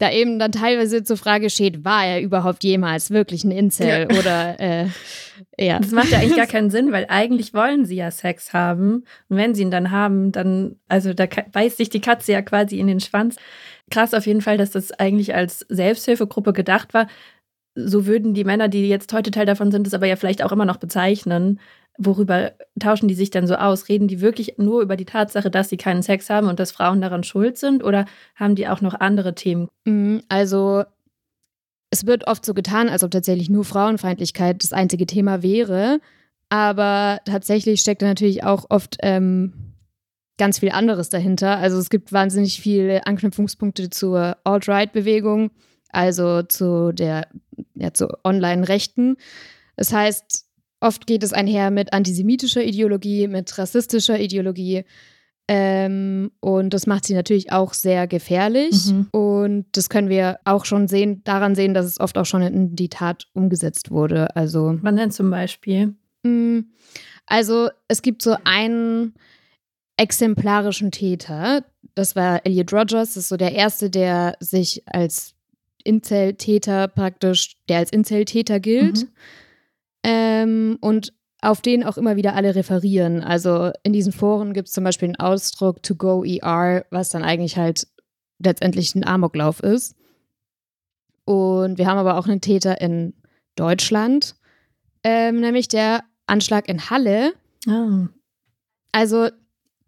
[0.00, 4.18] da eben dann teilweise zur Frage steht, war er überhaupt jemals wirklich ein Incel ja.
[4.18, 4.86] oder äh,
[5.58, 5.78] ja.
[5.78, 9.04] Das macht ja eigentlich gar keinen Sinn, weil eigentlich wollen sie ja Sex haben.
[9.28, 12.78] Und wenn sie ihn dann haben, dann, also da beißt sich die Katze ja quasi
[12.78, 13.36] in den Schwanz.
[13.90, 17.08] Krass auf jeden Fall, dass das eigentlich als Selbsthilfegruppe gedacht war.
[17.74, 20.52] So würden die Männer, die jetzt heute Teil davon sind, es aber ja vielleicht auch
[20.52, 21.60] immer noch bezeichnen
[22.00, 23.88] worüber tauschen die sich denn so aus?
[23.88, 27.00] Reden die wirklich nur über die Tatsache, dass sie keinen Sex haben und dass Frauen
[27.00, 27.84] daran schuld sind?
[27.84, 29.68] Oder haben die auch noch andere Themen?
[29.84, 30.84] Mhm, also
[31.90, 36.00] es wird oft so getan, als ob tatsächlich nur Frauenfeindlichkeit das einzige Thema wäre.
[36.48, 39.69] Aber tatsächlich steckt da natürlich auch oft ähm,
[40.40, 41.58] ganz viel anderes dahinter.
[41.58, 45.52] Also es gibt wahnsinnig viele Anknüpfungspunkte zur Alt-Right-Bewegung,
[45.90, 47.28] also zu der
[47.74, 49.16] ja, zu Online-Rechten.
[49.76, 54.84] Das heißt, Oft geht es einher mit antisemitischer Ideologie, mit rassistischer Ideologie.
[55.46, 58.86] Ähm, und das macht sie natürlich auch sehr gefährlich.
[58.86, 59.08] Mhm.
[59.10, 62.76] Und das können wir auch schon sehen, daran sehen, dass es oft auch schon in
[62.76, 64.34] die Tat umgesetzt wurde.
[64.36, 65.94] Also, Wann denn zum Beispiel?
[66.22, 66.60] Mm,
[67.26, 69.14] also es gibt so einen
[70.00, 71.62] exemplarischen Täter.
[71.94, 73.14] Das war Elliot Rogers.
[73.14, 75.34] Das ist so der erste, der sich als
[75.84, 79.02] Incel-Täter praktisch, der als Incel-Täter gilt.
[79.02, 79.08] Mhm.
[80.02, 83.22] Ähm, und auf den auch immer wieder alle referieren.
[83.22, 87.22] Also in diesen Foren gibt es zum Beispiel den Ausdruck to go ER, was dann
[87.22, 87.86] eigentlich halt
[88.38, 89.96] letztendlich ein Amoklauf ist.
[91.26, 93.12] Und wir haben aber auch einen Täter in
[93.54, 94.34] Deutschland,
[95.04, 97.34] ähm, nämlich der Anschlag in Halle.
[97.68, 98.06] Oh.
[98.92, 99.28] Also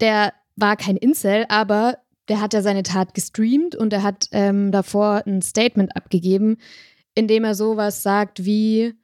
[0.02, 1.96] der war kein Incel, aber
[2.28, 6.58] der hat ja seine Tat gestreamt und er hat ähm, davor ein Statement abgegeben,
[7.14, 8.94] in dem er sowas sagt wie,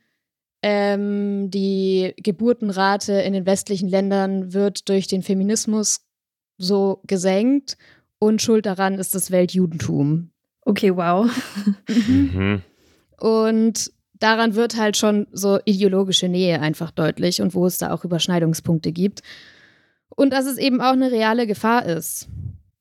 [0.63, 6.01] ähm, die Geburtenrate in den westlichen Ländern wird durch den Feminismus
[6.59, 7.79] so gesenkt
[8.19, 10.31] und schuld daran ist das Weltjudentum.
[10.63, 11.31] Okay, wow.
[11.87, 12.63] mhm.
[13.21, 18.05] Und daran wird halt schon so ideologische Nähe einfach deutlich und wo es da auch
[18.05, 19.23] Überschneidungspunkte gibt.
[20.19, 22.29] Und dass es eben auch eine reale Gefahr ist.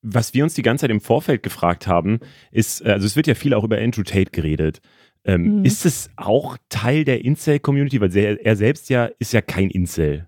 [0.01, 2.19] Was wir uns die ganze Zeit im Vorfeld gefragt haben,
[2.51, 4.81] ist, äh, also es wird ja viel auch über Andrew Tate geredet.
[5.23, 5.65] Ähm, mhm.
[5.65, 8.01] Ist es auch Teil der Incel-Community?
[8.01, 10.25] Weil er, er, selbst ja ist ja kein Incel.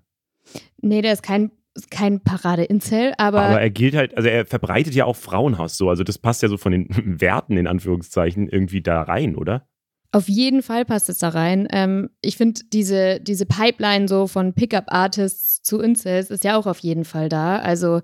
[0.81, 1.49] Nee, der ist kein,
[1.89, 3.41] kein Parade-Incel, aber.
[3.41, 5.89] Aber er gilt halt, also er verbreitet ja auch Frauenhass so.
[5.89, 6.89] Also das passt ja so von den
[7.21, 9.67] Werten in Anführungszeichen irgendwie da rein, oder?
[10.11, 11.67] Auf jeden Fall passt es da rein.
[11.71, 16.79] Ähm, ich finde, diese, diese Pipeline so von Pickup-Artists zu Incels ist ja auch auf
[16.79, 17.57] jeden Fall da.
[17.57, 18.01] Also,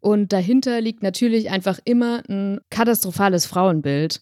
[0.00, 4.20] und dahinter liegt natürlich einfach immer ein katastrophales Frauenbild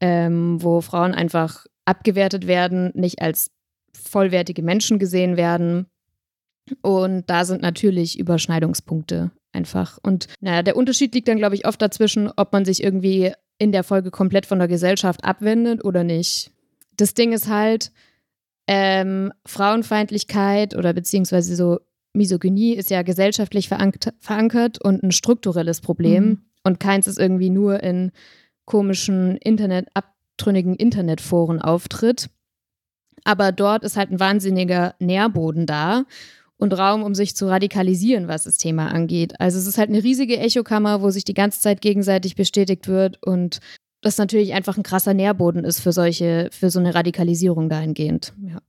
[0.00, 3.50] ähm, wo Frauen einfach abgewertet werden, nicht als
[3.92, 5.86] vollwertige Menschen gesehen werden.
[6.82, 9.98] Und da sind natürlich Überschneidungspunkte einfach.
[10.02, 13.72] Und naja, der Unterschied liegt dann, glaube ich, oft dazwischen, ob man sich irgendwie in
[13.72, 16.50] der Folge komplett von der Gesellschaft abwendet oder nicht.
[16.98, 17.90] Das Ding ist halt,
[18.68, 21.80] ähm, Frauenfeindlichkeit oder beziehungsweise so
[22.12, 26.24] Misogynie ist ja gesellschaftlich verankert und ein strukturelles Problem.
[26.24, 26.42] Mhm.
[26.64, 28.12] Und keins ist irgendwie nur in
[28.66, 32.28] komischen Internet, abtrünnigen Internetforen auftritt.
[33.24, 36.04] Aber dort ist halt ein wahnsinniger Nährboden da
[36.58, 39.40] und Raum, um sich zu radikalisieren, was das Thema angeht.
[39.40, 43.22] Also es ist halt eine riesige Echokammer, wo sich die ganze Zeit gegenseitig bestätigt wird
[43.22, 43.60] und
[44.00, 48.32] das natürlich einfach ein krasser Nährboden ist für solche, für so eine Radikalisierung dahingehend.
[48.40, 48.60] Ja.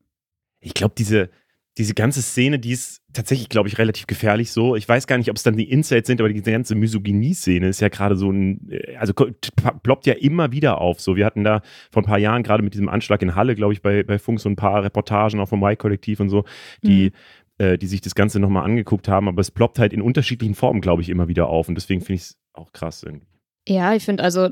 [0.59, 1.29] Ich glaube, diese,
[1.77, 4.75] diese ganze Szene, die ist tatsächlich, glaube ich, relativ gefährlich so.
[4.75, 7.79] Ich weiß gar nicht, ob es dann die Insights sind, aber die ganze Misogynie-Szene ist
[7.79, 10.99] ja gerade so ein, äh, also ploppt ja immer wieder auf.
[10.99, 11.61] So, wir hatten da
[11.91, 14.39] vor ein paar Jahren gerade mit diesem Anschlag in Halle, glaube ich, bei, bei Funk
[14.39, 16.43] so ein paar Reportagen auch vom Y-Kollektiv und so,
[16.83, 17.13] die,
[17.59, 17.65] mhm.
[17.65, 19.27] äh, die sich das Ganze nochmal angeguckt haben.
[19.27, 21.69] Aber es ploppt halt in unterschiedlichen Formen, glaube ich, immer wieder auf.
[21.69, 23.27] Und deswegen finde ich es auch krass irgendwie.
[23.69, 24.49] Ja, ich finde also,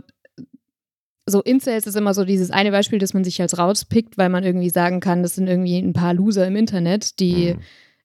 [1.30, 4.43] so Incels ist immer so dieses eine Beispiel, das man sich als rauspickt, weil man
[4.43, 7.59] irgendwie sagen kann, das sind irgendwie ein paar Loser im Internet, die mhm.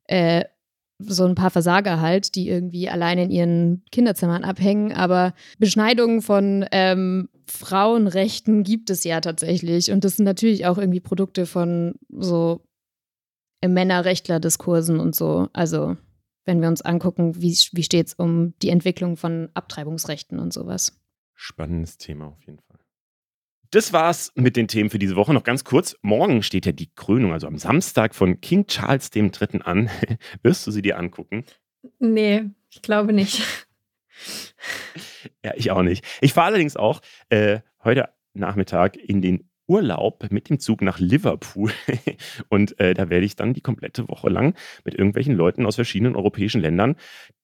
[0.09, 0.45] äh,
[0.99, 4.93] so ein paar Versager halt, die irgendwie allein in ihren Kinderzimmern abhängen.
[4.93, 9.91] Aber Beschneidungen von ähm, Frauenrechten gibt es ja tatsächlich.
[9.91, 12.65] Und das sind natürlich auch irgendwie Produkte von so
[13.65, 15.49] Männerrechtler-Diskursen und so.
[15.53, 15.97] Also
[16.45, 21.01] wenn wir uns angucken, wie, wie steht es um die Entwicklung von Abtreibungsrechten und sowas.
[21.35, 22.72] Spannendes Thema auf jeden Fall.
[23.73, 25.33] Das war's mit den Themen für diese Woche.
[25.33, 25.97] Noch ganz kurz.
[26.03, 29.63] Morgen steht ja die Krönung, also am Samstag von King Charles III.
[29.65, 29.89] an.
[30.43, 31.47] Wirst du sie dir angucken?
[31.99, 33.43] Nee, ich glaube nicht.
[35.43, 36.05] ja, ich auch nicht.
[36.21, 37.01] Ich fahre allerdings auch
[37.31, 41.73] äh, heute Nachmittag in den Urlaub mit dem Zug nach Liverpool.
[42.51, 44.55] Und äh, da werde ich dann die komplette Woche lang
[44.85, 46.97] mit irgendwelchen Leuten aus verschiedenen europäischen Ländern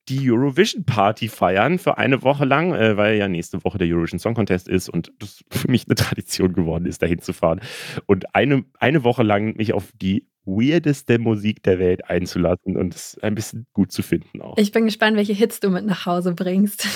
[0.08, 4.18] die Eurovision Party feiern für eine Woche lang, äh, weil ja nächste Woche der Eurovision
[4.18, 7.60] Song Contest ist und das für mich eine Tradition geworden ist, dahin zu fahren.
[8.06, 13.18] Und eine, eine Woche lang mich auf die weirdeste Musik der Welt einzulassen und es
[13.20, 14.56] ein bisschen gut zu finden auch.
[14.56, 16.86] Ich bin gespannt, welche Hits du mit nach Hause bringst.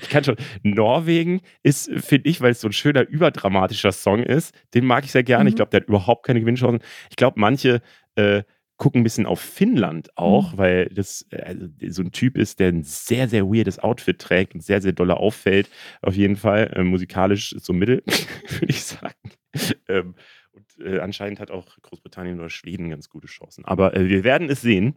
[0.00, 0.36] Ich kann schon.
[0.62, 5.12] Norwegen ist, finde ich, weil es so ein schöner, überdramatischer Song ist, den mag ich
[5.12, 5.44] sehr gerne.
[5.44, 5.48] Mhm.
[5.48, 6.80] Ich glaube, der hat überhaupt keine Gewinnchancen.
[7.10, 7.80] Ich glaube, manche
[8.14, 8.42] äh,
[8.80, 10.58] gucken ein bisschen auf Finnland auch, mhm.
[10.58, 14.62] weil das also so ein Typ ist, der ein sehr, sehr weirdes Outfit trägt und
[14.62, 15.70] sehr, sehr doll auffällt.
[16.02, 16.72] Auf jeden Fall.
[16.74, 18.02] Äh, musikalisch so mittel,
[18.48, 19.14] würde ich sagen.
[19.86, 20.14] Ähm,
[20.52, 23.64] und äh, anscheinend hat auch Großbritannien oder Schweden ganz gute Chancen.
[23.66, 24.96] Aber äh, wir werden es sehen.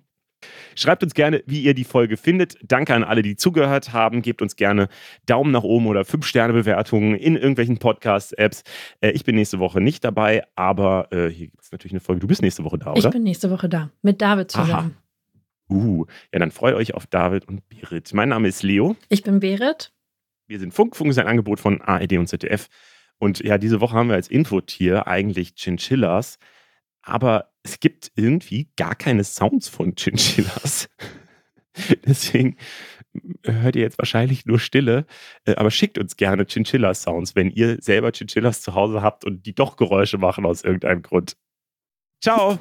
[0.75, 2.57] Schreibt uns gerne, wie ihr die Folge findet.
[2.63, 4.21] Danke an alle, die zugehört haben.
[4.21, 4.87] Gebt uns gerne
[5.25, 8.63] Daumen nach oben oder 5-Sterne-Bewertungen in irgendwelchen Podcast-Apps.
[9.01, 12.21] Äh, ich bin nächste Woche nicht dabei, aber äh, hier gibt es natürlich eine Folge.
[12.21, 12.99] Du bist nächste Woche da, oder?
[12.99, 14.95] Ich bin nächste Woche da, mit David zusammen.
[14.95, 15.03] Aha.
[15.69, 18.13] Uh, ja, dann freut euch auf David und Berit.
[18.13, 18.95] Mein Name ist Leo.
[19.09, 19.91] Ich bin Berit.
[20.47, 20.95] Wir sind Funk.
[20.95, 22.67] Funk ist ein Angebot von ARD und ZDF.
[23.17, 26.37] Und ja, diese Woche haben wir als Infotier eigentlich Chinchillas,
[27.01, 30.89] aber es gibt irgendwie gar keine Sounds von Chinchillas.
[32.05, 32.57] Deswegen
[33.43, 35.05] hört ihr jetzt wahrscheinlich nur Stille,
[35.45, 39.55] äh, aber schickt uns gerne Chinchilla-Sounds, wenn ihr selber Chinchillas zu Hause habt und die
[39.55, 41.37] doch Geräusche machen aus irgendeinem Grund.
[42.21, 42.57] Ciao!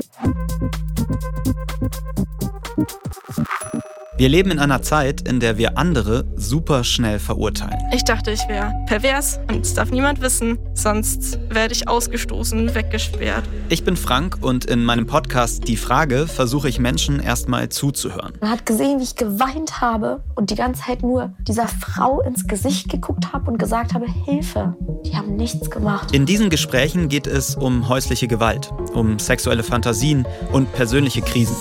[4.22, 7.76] Wir leben in einer Zeit, in der wir andere super schnell verurteilen.
[7.92, 13.42] Ich dachte, ich wäre pervers und es darf niemand wissen, sonst werde ich ausgestoßen, weggesperrt.
[13.68, 18.34] Ich bin Frank und in meinem Podcast Die Frage versuche ich Menschen erstmal zuzuhören.
[18.40, 22.46] Man hat gesehen, wie ich geweint habe und die ganze Zeit nur dieser Frau ins
[22.46, 24.76] Gesicht geguckt habe und gesagt habe, Hilfe.
[25.04, 26.14] Die haben nichts gemacht.
[26.14, 31.56] In diesen Gesprächen geht es um häusliche Gewalt, um sexuelle Fantasien und persönliche Krisen.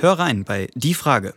[0.00, 1.32] Hör rein bei Die Frage